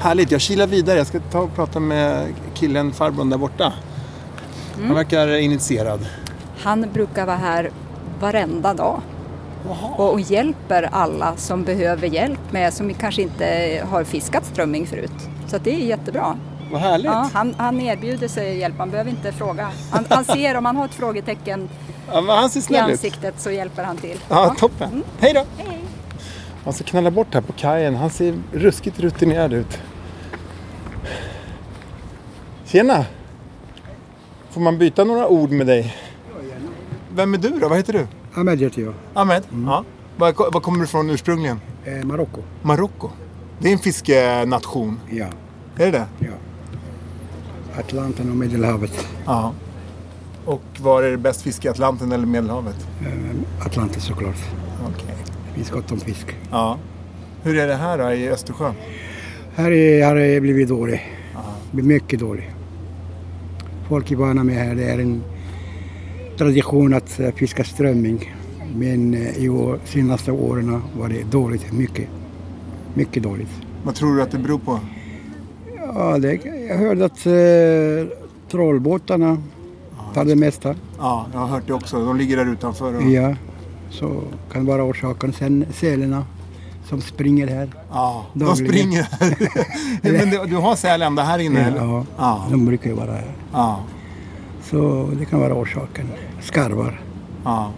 Härligt, 0.00 0.30
jag 0.30 0.40
kilar 0.40 0.66
vidare. 0.66 0.98
Jag 0.98 1.06
ska 1.06 1.20
ta 1.20 1.38
och 1.40 1.54
prata 1.54 1.80
med 1.80 2.26
killen, 2.54 2.92
farbrorn 2.92 3.30
där 3.30 3.38
borta. 3.38 3.72
Mm. 4.76 4.86
Han 4.86 4.96
verkar 4.96 5.28
initierad. 5.36 6.06
Han 6.62 6.86
brukar 6.92 7.26
vara 7.26 7.36
här 7.36 7.70
varenda 8.20 8.74
dag 8.74 9.00
och, 9.96 10.12
och 10.12 10.20
hjälper 10.20 10.88
alla 10.92 11.36
som 11.36 11.64
behöver 11.64 12.06
hjälp 12.06 12.40
med, 12.52 12.74
som 12.74 12.94
kanske 12.94 13.22
inte 13.22 13.46
har 13.90 14.04
fiskat 14.04 14.44
strömming 14.46 14.86
förut. 14.86 15.28
Så 15.46 15.58
det 15.58 15.74
är 15.74 15.86
jättebra. 15.86 16.36
Vad 16.72 16.80
härligt. 16.80 17.04
Ja, 17.06 17.30
han, 17.32 17.54
han 17.58 17.80
erbjuder 17.80 18.28
sig 18.28 18.58
hjälp, 18.58 18.78
man 18.78 18.90
behöver 18.90 19.10
inte 19.10 19.32
fråga. 19.32 19.70
Han, 19.90 20.04
han 20.08 20.24
ser 20.24 20.56
om 20.56 20.62
man 20.62 20.76
har 20.76 20.84
ett 20.84 20.94
frågetecken 20.94 21.68
Ja, 22.12 22.20
men 22.20 22.36
han 22.38 22.50
ser 22.50 22.60
i 22.60 22.62
snäll 22.62 22.84
ut. 22.90 22.92
ansiktet 22.92 23.34
så 23.40 23.50
hjälper 23.50 23.84
han 23.84 23.96
till. 23.96 24.18
Ja, 24.28 24.54
toppen. 24.58 25.02
Hej 25.20 25.32
då. 25.34 25.44
Hej. 25.56 25.78
Han 26.64 26.72
ska 26.72 26.84
knalla 26.84 27.10
bort 27.10 27.34
här 27.34 27.40
på 27.40 27.52
kajen. 27.52 27.94
Han 27.96 28.10
ser 28.10 28.34
ruskigt 28.52 29.00
rutinerad 29.00 29.52
ut. 29.52 29.78
Tjena! 32.64 33.04
Får 34.50 34.60
man 34.60 34.78
byta 34.78 35.04
några 35.04 35.28
ord 35.28 35.50
med 35.50 35.66
dig? 35.66 35.96
Vem 37.14 37.34
är 37.34 37.38
du 37.38 37.48
då? 37.48 37.68
Vad 37.68 37.76
heter 37.78 37.92
du? 37.92 38.06
Ahmed 38.34 38.60
heter 38.60 38.82
jag. 38.82 38.94
Ahmed? 39.14 39.42
Ja. 39.66 39.84
Var, 40.16 40.52
var 40.52 40.60
kommer 40.60 40.78
du 40.78 40.84
ifrån 40.84 41.10
ursprungligen? 41.10 41.60
Eh, 41.84 42.04
Marocko. 42.04 42.40
Marocko. 42.62 43.10
Det 43.58 43.68
är 43.68 43.72
en 43.72 43.78
fiskenation. 43.78 45.00
Ja, 45.10 45.26
Är 45.76 45.84
det 45.84 45.90
det? 45.90 46.06
ja. 46.18 46.30
Atlanten 47.78 48.30
och 48.30 48.36
Medelhavet. 48.36 49.08
Ja. 49.26 49.52
Och 50.44 50.62
var 50.78 51.02
är 51.02 51.10
det 51.10 51.16
bäst 51.16 51.42
fiske? 51.42 51.70
Atlanten 51.70 52.12
eller 52.12 52.26
Medelhavet? 52.26 52.86
Eh, 53.00 53.66
Atlanten 53.66 54.00
såklart. 54.00 54.36
Okej. 54.82 55.14
Det 55.48 55.54
finns 55.54 55.70
gott 55.70 55.92
om 55.92 56.00
fisk. 56.00 56.36
Ja. 56.50 56.78
Hur 57.42 57.58
är 57.58 57.66
det 57.66 57.74
här 57.74 57.98
då 57.98 58.12
i 58.12 58.28
Östersjön? 58.28 58.74
Här 59.54 59.70
är, 59.70 60.06
har 60.06 60.14
det 60.14 60.40
blivit 60.40 60.68
dåligt. 60.68 61.00
Blir 61.72 61.84
mycket 61.84 62.20
dåligt. 62.20 62.44
Folk 63.88 64.10
är 64.10 64.16
vana 64.16 64.44
med 64.44 64.54
här. 64.54 64.74
Det 64.74 64.84
är 64.84 64.98
en 64.98 65.22
tradition 66.38 66.94
att 66.94 67.20
eh, 67.20 67.30
fiska 67.30 67.64
strömming. 67.64 68.34
Men 68.74 69.14
eh, 69.14 69.38
i 69.38 69.48
år, 69.48 69.78
senaste 69.84 70.32
åren 70.32 70.82
var 70.98 71.08
det 71.08 71.30
dåligt. 71.30 71.72
Mycket. 71.72 72.08
Mycket 72.94 73.22
dåligt. 73.22 73.50
Vad 73.84 73.94
tror 73.94 74.16
du 74.16 74.22
att 74.22 74.30
det 74.30 74.38
beror 74.38 74.58
på? 74.58 74.80
Ja, 75.94 76.18
det, 76.18 76.34
jag 76.68 76.76
hörde 76.78 77.04
att 77.04 77.26
eh, 77.26 78.18
trollbåtarna 78.50 79.42
tar 80.14 80.24
det 80.24 80.36
mesta. 80.36 80.74
Ja, 80.98 81.26
jag 81.32 81.38
har 81.40 81.46
hört 81.46 81.62
det 81.66 81.72
också. 81.74 82.04
De 82.04 82.16
ligger 82.16 82.36
där 82.36 82.52
utanför. 82.52 82.96
Och... 82.96 83.02
Ja, 83.02 83.34
så 83.90 84.22
kan 84.52 84.66
vara 84.66 84.82
orsaken. 84.84 85.32
Sen 85.32 85.66
sälarna 85.72 86.24
som 86.84 87.00
springer 87.00 87.46
här. 87.46 87.68
Ja, 87.92 88.26
de 88.34 88.44
Dagligen. 88.44 88.68
springer 88.72 89.02
här. 89.10 90.12
Men 90.18 90.30
du, 90.30 90.46
du 90.46 90.56
har 90.56 90.76
säl 90.76 91.02
ända 91.02 91.22
här 91.22 91.38
inne? 91.38 91.60
eller? 91.64 91.78
Ja, 91.78 92.04
Ja. 92.18 92.46
de 92.50 92.66
brukar 92.66 92.90
ju 92.90 92.96
vara 92.96 93.12
här. 93.12 93.32
ja. 93.52 93.80
Så 94.62 95.08
det 95.18 95.24
kan 95.24 95.40
vara 95.40 95.54
orsaken. 95.54 96.06
Skarvar. 96.40 97.00
ja. 97.44 97.70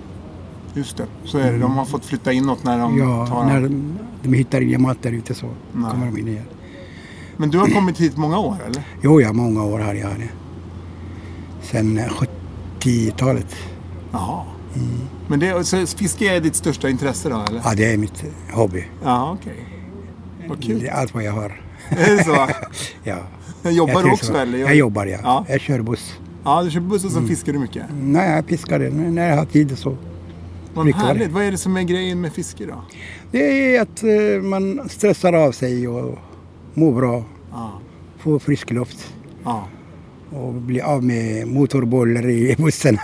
Just 0.74 0.96
det, 0.96 1.04
så 1.24 1.38
är 1.38 1.52
det. 1.52 1.58
De 1.58 1.76
har 1.76 1.84
fått 1.84 2.04
flytta 2.04 2.32
inåt 2.32 2.64
när 2.64 2.78
de 2.78 2.98
Ja, 2.98 3.26
tar 3.26 3.44
när 3.44 3.60
de, 3.60 3.98
de 4.22 4.32
hittar 4.34 4.60
inga 4.60 4.78
mat 4.78 4.96
där 5.02 5.12
ute 5.12 5.34
så 5.34 5.46
Nej. 5.72 5.90
kommer 5.90 6.06
de 6.06 6.18
in 6.18 6.28
igen. 6.28 6.44
Men 7.40 7.50
du 7.50 7.58
har 7.58 7.66
kommit 7.66 7.98
hit 8.00 8.16
många 8.16 8.38
år 8.38 8.56
eller? 8.66 8.82
Jo, 9.02 9.20
ja, 9.20 9.32
många 9.32 9.64
år 9.64 9.78
har 9.78 9.94
jag 9.94 10.08
här. 10.08 10.30
Sen 11.62 11.98
eh, 11.98 12.04
70-talet. 12.80 13.56
Jaha. 14.12 14.44
Mm. 14.74 14.88
Men 15.28 15.40
det, 15.40 15.64
så 15.64 15.86
fiske 15.86 16.36
är 16.36 16.40
ditt 16.40 16.54
största 16.56 16.88
intresse 16.88 17.28
då 17.28 17.44
eller? 17.48 17.60
Ja, 17.64 17.72
det 17.76 17.92
är 17.92 17.96
mitt 17.96 18.24
hobby. 18.52 18.84
Ja, 19.04 19.36
okej. 19.40 19.64
Vad 20.48 20.62
kul. 20.62 20.80
Det 20.80 20.88
är 20.88 20.92
allt 20.92 21.14
vad 21.14 21.22
jag 21.22 21.32
har. 21.32 21.60
Är 21.88 22.16
det 22.16 22.24
så? 22.24 22.48
Ja. 23.04 23.16
Jobbar 23.70 23.92
Jag 23.94 24.04
du 24.04 24.10
också 24.10 24.26
så. 24.26 24.36
eller? 24.36 24.58
Jag 24.58 24.74
jobbar, 24.74 25.06
ja. 25.06 25.18
Ja. 25.22 25.44
Jag 25.48 25.60
kör 25.60 25.80
buss. 25.82 26.14
Ja, 26.44 26.62
du 26.62 26.70
kör 26.70 26.80
buss 26.80 27.04
och 27.04 27.10
så 27.10 27.18
Mm. 27.18 27.28
fiskar 27.28 27.52
du 27.52 27.58
mycket. 27.58 27.82
Nej, 28.02 28.30
jag 28.30 28.44
fiskar 28.46 28.78
det. 28.78 28.90
När 28.90 29.28
jag 29.30 29.36
har 29.36 29.44
tid 29.44 29.78
så. 29.78 29.96
Vad 30.74 30.86
det. 30.86 30.92
härligt. 30.96 31.30
Vad 31.30 31.44
är 31.44 31.50
det 31.50 31.58
som 31.58 31.76
är 31.76 31.82
grejen 31.82 32.20
med 32.20 32.32
fiske 32.32 32.66
då? 32.66 32.84
Det 33.30 33.76
är 33.76 33.82
att 33.82 34.02
eh, 34.02 34.42
man 34.42 34.88
stressar 34.88 35.32
av 35.32 35.52
sig 35.52 35.88
och 35.88 36.18
mår 36.74 36.92
bra. 36.92 37.24
Ja. 37.50 37.72
Får 38.18 38.38
frisk 38.38 38.70
luft. 38.70 39.14
Ja, 39.44 39.68
och 40.30 40.52
bli 40.54 40.80
av 40.80 41.04
med 41.04 41.48
motorbollar 41.48 42.28
i 42.30 42.54
bussen. 42.58 42.96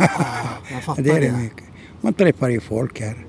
fattar 0.83 1.03
det 1.03 1.11
är 1.11 1.21
det. 1.21 1.33
mycket. 1.43 1.65
Man 2.01 2.13
träffar 2.13 2.49
ju 2.49 2.61
folk 2.61 3.01
här. 3.01 3.27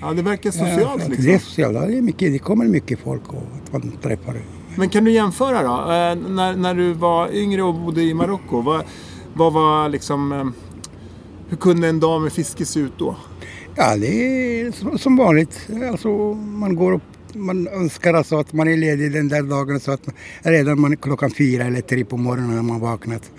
Ja, 0.00 0.12
det 0.12 0.22
verkar 0.22 0.50
Ja, 0.50 0.52
socialt 0.52 1.08
liksom. 1.08 1.24
Det 1.24 1.34
är 1.34 1.38
socialt. 1.38 1.74
Ja, 1.74 1.86
det, 1.86 1.98
är 1.98 2.02
mycket, 2.02 2.32
det 2.32 2.38
kommer 2.38 2.64
mycket 2.64 2.98
folk 2.98 3.28
och 3.28 3.42
att 3.64 3.72
man 3.72 3.92
träffar. 4.02 4.36
Men 4.76 4.88
kan 4.88 5.04
du 5.04 5.10
jämföra 5.10 5.62
då? 5.62 5.68
Eh, 5.92 6.30
när, 6.34 6.56
när 6.56 6.74
du 6.74 6.92
var 6.92 7.34
yngre 7.34 7.62
och 7.62 7.74
bodde 7.74 8.02
i 8.02 8.14
Marocko. 8.14 8.60
Vad, 8.60 8.82
vad 9.34 9.52
var 9.52 9.88
liksom... 9.88 10.32
Eh, 10.32 10.44
hur 11.48 11.56
kunde 11.56 11.88
en 11.88 12.00
dag 12.00 12.22
med 12.22 12.32
fiske 12.32 12.64
se 12.66 12.80
ut 12.80 12.92
då? 12.98 13.16
Ja, 13.74 13.96
det 13.96 14.06
är 14.60 14.98
som 14.98 15.16
vanligt. 15.16 15.68
Alltså, 15.90 16.08
man 16.34 16.76
går 16.76 16.92
upp 16.92 17.02
man 17.36 17.68
önskar 17.68 18.14
alltså 18.14 18.38
att 18.38 18.52
man 18.52 18.68
är 18.68 18.76
ledig 18.76 19.12
den 19.12 19.28
där 19.28 19.42
dagen 19.42 19.80
så 19.80 19.92
att 19.92 20.06
man, 20.06 20.14
redan 20.42 20.80
man 20.80 20.96
klockan 20.96 21.30
fyra 21.30 21.64
eller 21.64 21.80
tre 21.80 22.04
på 22.04 22.16
morgonen 22.16 22.54
när 22.56 22.62
man 22.62 22.80
vaknat 22.80 23.32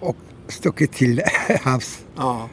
och 0.00 0.16
stuckit 0.48 0.92
till 0.92 1.22
havs. 1.62 1.98
Ja. 2.16 2.48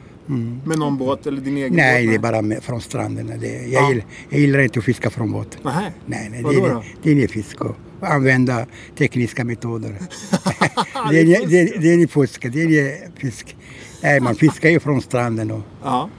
Med 0.64 0.78
någon 0.78 0.98
båt 0.98 1.26
eller 1.26 1.40
din 1.40 1.56
egen 1.56 1.66
Mm. 1.72 1.76
Nej, 1.76 2.06
båt? 2.06 2.10
det 2.12 2.16
är 2.28 2.32
bara 2.32 2.42
med, 2.42 2.62
från 2.62 2.80
stranden. 2.80 3.32
Det, 3.40 3.46
jag, 3.46 3.82
Ja. 3.82 3.88
gillar, 3.88 4.04
jag 4.30 4.40
gillar 4.40 4.58
inte 4.60 4.78
att 4.78 4.84
fiska 4.84 5.10
från 5.10 5.32
båt. 5.32 5.58
Nej, 5.64 5.92
nej 6.06 6.42
Vadå 6.42 6.60
det, 7.02 7.10
är, 7.10 7.16
det 7.16 7.24
är 7.24 7.28
fisk 7.28 7.60
och 7.60 7.76
använda 8.00 8.66
tekniska 8.98 9.44
metoder. 9.44 9.90
Det 11.10 11.20
är 11.20 11.36
fusk. 11.36 11.50
det, 11.50 11.58
är- 11.60 11.80
det 11.80 11.88
är 11.88 11.94
inget 11.94 12.10
fusk, 12.10 12.42
det 12.52 12.62
är 12.62 12.64
inget 12.66 13.18
fisk. 13.18 13.56
Nej, 14.02 14.20
man 14.20 14.34
fiskar 14.34 14.68
ju 14.70 14.80
från 14.80 15.00
stranden 15.02 15.50
och, 15.50 15.62
Ja. 15.84 16.10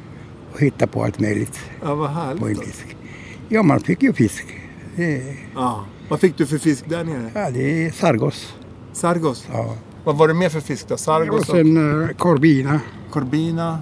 och 0.54 0.62
hittar 0.62 0.88
på 0.88 1.04
allt 1.04 1.20
möjligt 1.20 1.60
ja, 1.82 1.96
vad 1.96 2.14
på 2.40 2.48
en 2.48 2.56
härligt. 2.56 2.64
fisk. 2.76 2.97
Ja, 3.50 3.64
man 3.64 3.80
fick 3.80 4.04
ju 4.04 4.14
fisk. 4.14 4.46
Det, 4.96 5.36
Ja. 5.56 5.86
Vad 6.10 6.20
fick 6.20 6.38
du 6.38 6.46
för 6.46 6.58
fisk 6.58 6.90
där 6.90 7.04
nere? 7.04 7.32
ja, 7.34 7.50
det 7.50 7.86
är 7.86 7.92
sargos. 7.92 8.56
Sargos? 8.94 9.48
Ja. 9.52 9.76
Vad 10.04 10.18
var 10.18 10.28
det 10.28 10.34
mer 10.34 10.50
för 10.50 10.60
fisk 10.60 10.88
då? 10.88 10.94
Och 10.94 11.00
Sargos 11.00 11.40
och 11.40 11.46
sen 11.46 11.78
uh, 11.78 12.08
korbina 12.10 12.80
korbina? 13.12 13.80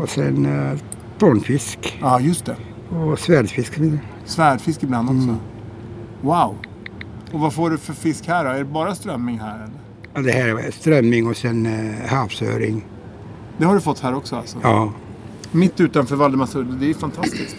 och 0.00 0.08
sen 0.08 0.46
uh, 0.46 0.78
tonfisk 1.18 1.98
Ja, 2.00 2.20
just 2.20 2.44
det. 2.44 2.56
och 2.96 3.18
svärdfisk. 3.18 3.72
Svärdfisk 4.24 4.82
ibland 4.82 5.08
också. 5.08 5.22
Mm. 5.28 5.36
Wow. 6.20 6.56
Och 7.32 7.40
vad 7.40 7.54
får 7.54 7.70
du 7.70 7.78
för 7.78 7.92
fisk 7.92 8.26
här 8.26 8.44
då? 8.44 8.50
Är 8.50 8.58
det 8.58 8.64
bara 8.64 8.94
strömming 8.94 9.38
här 9.38 9.54
eller? 9.56 9.74
Ja, 10.14 10.20
det 10.20 10.32
här 10.32 10.48
är 10.48 10.70
strömming 10.70 11.26
och 11.26 11.36
sen 11.36 11.66
uh, 11.66 12.06
havsöring. 12.06 12.84
Det 13.58 13.64
har 13.64 13.74
du 13.74 13.80
fått 13.80 14.00
här 14.00 14.14
också 14.14 14.36
alltså? 14.36 14.58
Ja, 14.62 14.92
Mitt 15.52 15.80
utanför 15.80 16.16
Valdemarsudde. 16.16 16.76
Det 16.76 16.90
är 16.90 16.94
fantastiskt. 16.94 17.56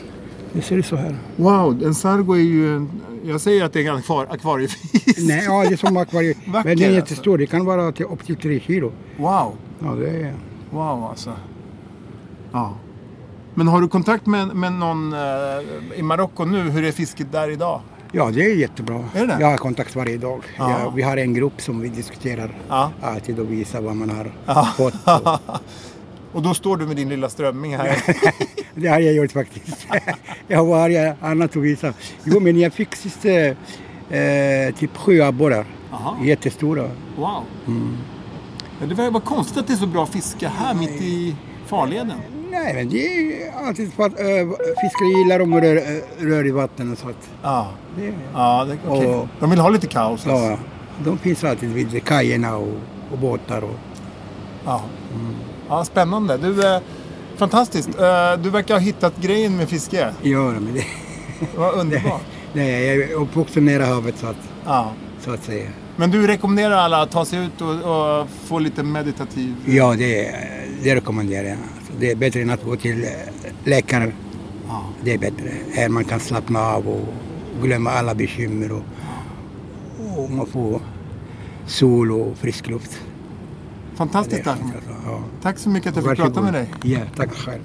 Det 0.53 0.61
ser 0.61 0.75
ut 0.77 0.85
så 0.85 0.95
här. 0.95 1.15
Wow, 1.35 1.83
en 1.83 1.95
sargo 1.95 2.33
är 2.33 2.39
ju 2.39 2.75
en... 2.75 2.89
Jag 3.23 3.41
säger 3.41 3.65
att 3.65 3.73
det 3.73 3.85
är 3.85 3.89
en 3.91 3.97
akvar... 3.97 4.27
akvariefisk. 4.29 5.17
Nej, 5.17 5.43
ja, 5.45 5.63
det 5.63 5.73
är 5.73 5.77
som 5.77 5.97
akvarium. 5.97 6.37
Vacker, 6.47 6.69
Men 6.69 6.77
den 6.77 6.85
är 6.85 6.87
alltså. 6.87 6.95
jättestor. 6.95 7.37
Det 7.37 7.45
kan 7.45 7.65
vara 7.65 7.91
till, 7.91 8.05
upp 8.05 8.25
till 8.25 8.35
tre 8.35 8.59
kilo. 8.59 8.91
Wow. 9.17 9.53
Ja, 9.79 9.91
det 9.95 10.09
är... 10.09 10.33
Wow 10.71 11.03
alltså. 11.03 11.33
Ja. 12.51 12.73
Men 13.53 13.67
har 13.67 13.81
du 13.81 13.87
kontakt 13.87 14.25
med, 14.25 14.55
med 14.55 14.73
någon 14.73 15.13
eh, 15.13 15.19
i 15.95 16.01
Marocko 16.01 16.45
nu? 16.45 16.61
Hur 16.69 16.83
är 16.83 16.91
fisket 16.91 17.31
där 17.31 17.49
idag? 17.49 17.81
Ja, 18.11 18.31
det 18.31 18.45
är 18.45 18.55
jättebra. 18.55 19.03
Är 19.13 19.27
det? 19.27 19.37
Jag 19.39 19.47
har 19.47 19.57
kontakt 19.57 19.95
varje 19.95 20.17
dag. 20.17 20.43
Ja. 20.57 20.79
Ja, 20.79 20.89
vi 20.95 21.01
har 21.01 21.17
en 21.17 21.33
grupp 21.33 21.61
som 21.61 21.79
vi 21.79 21.89
diskuterar 21.89 22.51
Ja. 22.69 22.91
alltid 23.01 23.39
och 23.39 23.51
visar 23.51 23.81
vad 23.81 23.95
man 23.95 24.09
har 24.09 24.31
fått. 24.75 24.93
Och 26.33 26.41
då 26.41 26.53
står 26.53 26.77
du 26.77 26.85
med 26.85 26.95
din 26.95 27.09
lilla 27.09 27.29
strömming 27.29 27.77
här. 27.77 27.97
Det 28.75 28.87
har 28.87 28.99
jag 28.99 29.13
gjort 29.13 29.31
faktiskt. 29.31 29.87
jag 30.47 30.57
har 30.57 30.65
varje 30.65 31.15
annat 31.21 31.49
att 31.57 31.63
visa. 31.63 31.93
Jo, 32.23 32.39
men 32.39 32.59
jag 32.59 32.73
fick 32.73 32.95
sist 32.95 33.25
eh, 33.25 33.33
eh, 34.19 34.75
typ 34.75 34.97
sju 34.97 35.21
abborrar. 35.21 35.65
Jättestora. 36.23 36.89
Wow. 37.17 37.43
Ja, 38.81 38.85
det 38.87 38.93
var, 38.95 39.11
var 39.11 39.19
konstigt 39.19 39.57
att 39.57 39.67
det 39.67 39.73
är 39.73 39.77
så 39.77 39.87
bra 39.87 40.05
fiske 40.05 40.47
här 40.47 40.73
mitt 40.73 41.01
i 41.01 41.35
farleden. 41.65 42.11
Nej, 42.51 42.73
men 42.73 42.89
det 42.89 43.05
är 43.07 43.51
alltid 43.67 43.93
för 43.93 44.03
att 44.05 44.19
äh, 44.19 44.25
fiskare 44.81 45.09
gillar 45.23 45.39
om 45.39 45.61
rör, 45.61 45.75
eh, 45.75 46.25
rör 46.27 46.47
i 46.47 46.51
vattnet. 46.51 46.99
Så 46.99 47.09
att 47.09 47.29
Ja, 47.43 47.67
det, 47.97 48.13
ja 48.33 48.65
det, 48.65 48.77
okej. 48.89 49.07
Och- 49.07 49.27
De 49.39 49.49
vill 49.49 49.59
ha 49.59 49.69
lite 49.69 49.87
kaos. 49.87 50.27
Alltså. 50.27 50.45
ja, 50.49 50.57
de 51.05 51.17
finns 51.17 51.43
alltid 51.43 51.69
vid 51.69 52.03
kajerna 52.03 52.55
och 52.57 52.73
och 53.11 53.17
båtar. 53.17 53.61
Och, 53.63 53.75
Ja. 54.65 54.81
Ja, 55.69 55.85
spännande. 55.85 56.37
Du, 56.37 56.67
eh, 56.75 56.81
fantastiskt. 57.37 57.89
Eh, 57.89 58.41
du 58.43 58.49
verkar 58.49 58.73
ha 58.73 58.79
hittat 58.81 59.13
grejen 59.21 59.57
med 59.57 59.69
fiske. 59.69 60.13
ja, 60.21 60.49
men 60.51 60.73
det, 60.73 60.85
var 61.57 61.73
underbart. 61.73 62.21
det, 62.53 62.63
jag 62.85 62.95
är 62.95 63.13
uppvuxen 63.13 63.65
nära 63.65 63.85
havet 63.85 64.17
så 64.17 64.27
att, 64.27 64.37
Ja. 64.65 64.91
så 65.19 65.31
att 65.31 65.43
säga. 65.43 65.69
Men 65.95 66.11
du 66.11 66.27
rekommenderar 66.27 66.75
alla 66.75 67.01
att 67.01 67.11
ta 67.11 67.25
sig 67.25 67.39
ut 67.45 67.61
och, 67.61 67.69
och 68.21 68.27
få 68.29 68.59
lite 68.59 68.83
meditativ... 68.83 69.55
Ja, 69.65 69.95
det, 69.97 70.35
det 70.83 70.95
rekommenderar 70.95 71.47
jag. 71.47 71.57
Alltså, 71.77 71.93
det 71.99 72.11
är 72.11 72.15
bättre 72.15 72.41
än 72.41 72.49
att 72.49 72.63
gå 72.63 72.75
till 72.75 73.03
eh, 73.03 73.09
läkaren. 73.63 74.13
Ja. 74.67 74.83
Det 75.03 75.13
är 75.13 75.17
bättre. 75.17 75.51
Här 75.73 75.89
man 75.89 76.03
kan 76.05 76.19
slappna 76.19 76.59
av 76.59 76.87
och 76.87 77.05
glömma 77.63 77.91
alla 77.91 78.15
bekymmer 78.15 78.71
och, 78.71 78.83
och 80.17 80.31
man 80.31 80.45
får 80.45 80.81
sol 81.67 82.11
och 82.11 82.37
frisk 82.37 82.67
luft. 82.67 82.99
Fantastiskt 83.99 84.43
Det 84.43 84.51
Ahmed. 84.51 84.81
ja. 85.05 85.23
Tack 85.41 85.57
så 85.59 85.69
mycket 85.69 85.89
att 85.89 85.95
jag 85.95 86.05
fick 86.05 86.17
prata 86.17 86.41
Varsågod. 86.41 86.43
med 86.43 86.53
dig. 86.83 86.93
Ja, 86.93 86.99
tack 87.15 87.31
själv. 87.33 87.61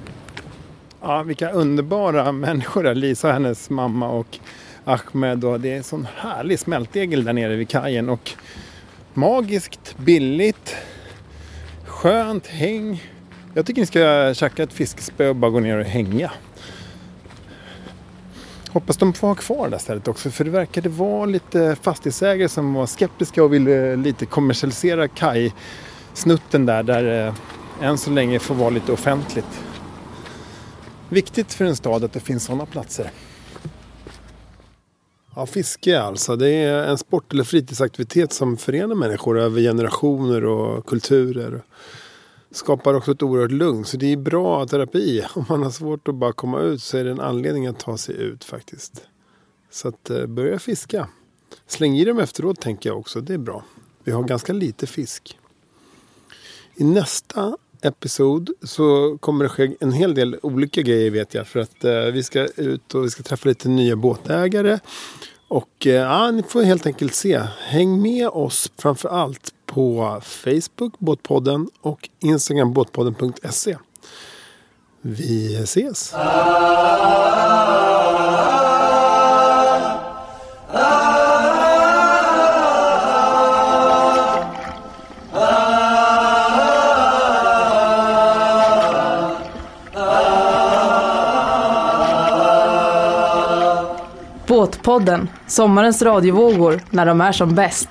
Ja, 1.01 1.23
vilka 1.23 1.51
underbara 1.51 2.33
människor 2.33 2.83
där. 2.83 2.95
Lisa 2.95 3.29
och 3.29 3.33
hennes 3.35 3.71
mamma 3.71 4.09
och 4.09 4.39
Ahmed. 4.85 5.45
Och 5.45 5.61
det 5.61 5.73
är 5.73 5.77
en 5.77 5.83
sån 5.85 6.07
härlig 6.17 6.59
smältdegel 6.59 7.25
där 7.25 7.33
nere 7.33 7.57
vid 7.57 7.69
kajen. 7.69 8.09
Och 8.09 8.31
magiskt, 9.15 9.99
billigt, 9.99 10.77
skönt 11.87 12.47
häng. 12.47 13.03
Jag 13.55 13.67
tycker 13.67 13.81
ni 13.83 13.87
ska 13.87 14.35
tjacka 14.35 14.63
ett 14.63 14.73
fiskespö 14.73 15.29
och 15.29 15.37
bara 15.37 15.51
gå 15.51 15.61
ner 15.61 15.79
och 15.79 15.85
hänga. 15.85 16.31
Hoppas 18.69 18.97
de 18.97 19.13
får 19.13 19.29
ha 19.29 19.35
kvar 19.35 19.65
det 19.65 19.71
där 19.71 19.79
stället 19.79 20.09
också 20.09 20.31
för 20.31 20.45
det 20.45 20.51
verkade 20.51 20.89
vara 20.89 21.25
lite 21.27 21.77
fastighetsägare 21.83 22.49
som 22.49 22.75
var 22.75 22.87
skeptiska 22.87 23.45
och 23.45 23.53
ville 23.53 23.97
lite 23.97 24.27
kommersialisera 24.27 25.09
snutten 26.15 26.67
där, 26.67 26.83
där 26.83 27.27
eh, 27.27 27.35
än 27.81 27.99
så 27.99 28.11
länge 28.11 28.39
får 28.39 28.55
vara 28.55 28.71
lite 28.71 28.93
offentligt. 28.93 29.65
Viktigt 31.09 31.53
för 31.53 31.65
en 31.65 31.77
stad 31.77 32.05
att 32.05 32.13
det 32.13 32.21
finns 32.21 32.45
sådana 32.45 32.67
platser. 32.67 33.11
Ja, 35.37 35.47
fiske 35.47 36.01
alltså. 36.01 36.37
Det 36.37 36.51
är 36.51 36.85
en 36.85 36.99
sport 36.99 37.33
eller 37.33 37.45
fritidsaktivitet 37.45 38.33
som 38.33 38.57
förenar 38.57 38.95
människor 38.95 39.39
över 39.39 39.61
generationer 39.61 40.45
och 40.45 40.87
kulturer. 40.87 41.63
Skapar 42.51 42.95
också 42.95 43.13
ett 43.13 43.23
oerhört 43.23 43.51
lugn. 43.51 43.85
Så 43.85 43.97
det 43.97 44.13
är 44.13 44.17
bra 44.17 44.67
terapi. 44.67 45.25
Om 45.35 45.45
man 45.49 45.63
har 45.63 45.71
svårt 45.71 46.09
att 46.09 46.15
bara 46.15 46.33
komma 46.33 46.61
ut 46.61 46.83
så 46.83 46.99
är 46.99 47.05
det 47.05 47.11
en 47.11 47.21
anledning 47.21 47.67
att 47.67 47.79
ta 47.79 47.97
sig 47.97 48.17
ut 48.17 48.45
faktiskt. 48.45 49.03
Så 49.71 49.89
att 49.89 50.11
eh, 50.11 50.27
börja 50.27 50.59
fiska. 50.59 51.09
Släng 51.67 51.97
i 51.97 52.05
dem 52.05 52.19
efteråt 52.19 52.61
tänker 52.61 52.91
jag 52.91 52.99
också. 52.99 53.21
Det 53.21 53.35
är 53.35 53.39
bra. 53.39 53.65
Vi 54.05 54.13
har 54.13 54.23
ganska 54.23 54.53
lite 54.53 54.87
fisk. 54.87 55.39
I 56.77 56.85
nästa 56.85 57.57
episod 57.83 58.51
så 58.63 59.19
kommer 59.21 59.45
det 59.45 59.49
ske 59.49 59.77
en 59.81 59.93
hel 59.93 60.15
del 60.15 60.37
olika 60.43 60.83
grejer 60.83 61.11
vet 61.11 61.35
jag. 61.35 61.47
För 61.47 61.61
att 61.61 61.85
eh, 61.85 61.93
vi 61.93 62.23
ska 62.23 62.41
ut 62.57 62.95
och 62.95 63.05
vi 63.05 63.11
ska 63.11 63.23
träffa 63.23 63.49
lite 63.49 63.69
nya 63.69 63.97
båtägare. 63.97 64.79
Och 65.49 65.87
eh, 65.87 65.93
ja, 65.93 66.31
ni 66.31 66.43
får 66.43 66.63
helt 66.63 66.87
enkelt 66.87 67.15
se. 67.15 67.43
Häng 67.59 68.03
med 68.03 68.29
oss 68.29 68.73
framför 68.79 69.09
allt 69.09 69.55
på 69.67 70.21
Facebook, 70.23 70.99
Båtpodden 70.99 71.69
och 71.81 72.09
Instagram, 72.21 72.73
båtpodden.se. 72.73 73.77
Vi 75.01 75.57
ses! 75.57 76.15
Podden 94.85 95.29
sommarens 95.47 96.03
radiovågor 96.03 96.81
när 96.91 97.07
de 97.07 97.21
är 97.21 97.33
som 97.33 97.55
bäst. 97.55 97.89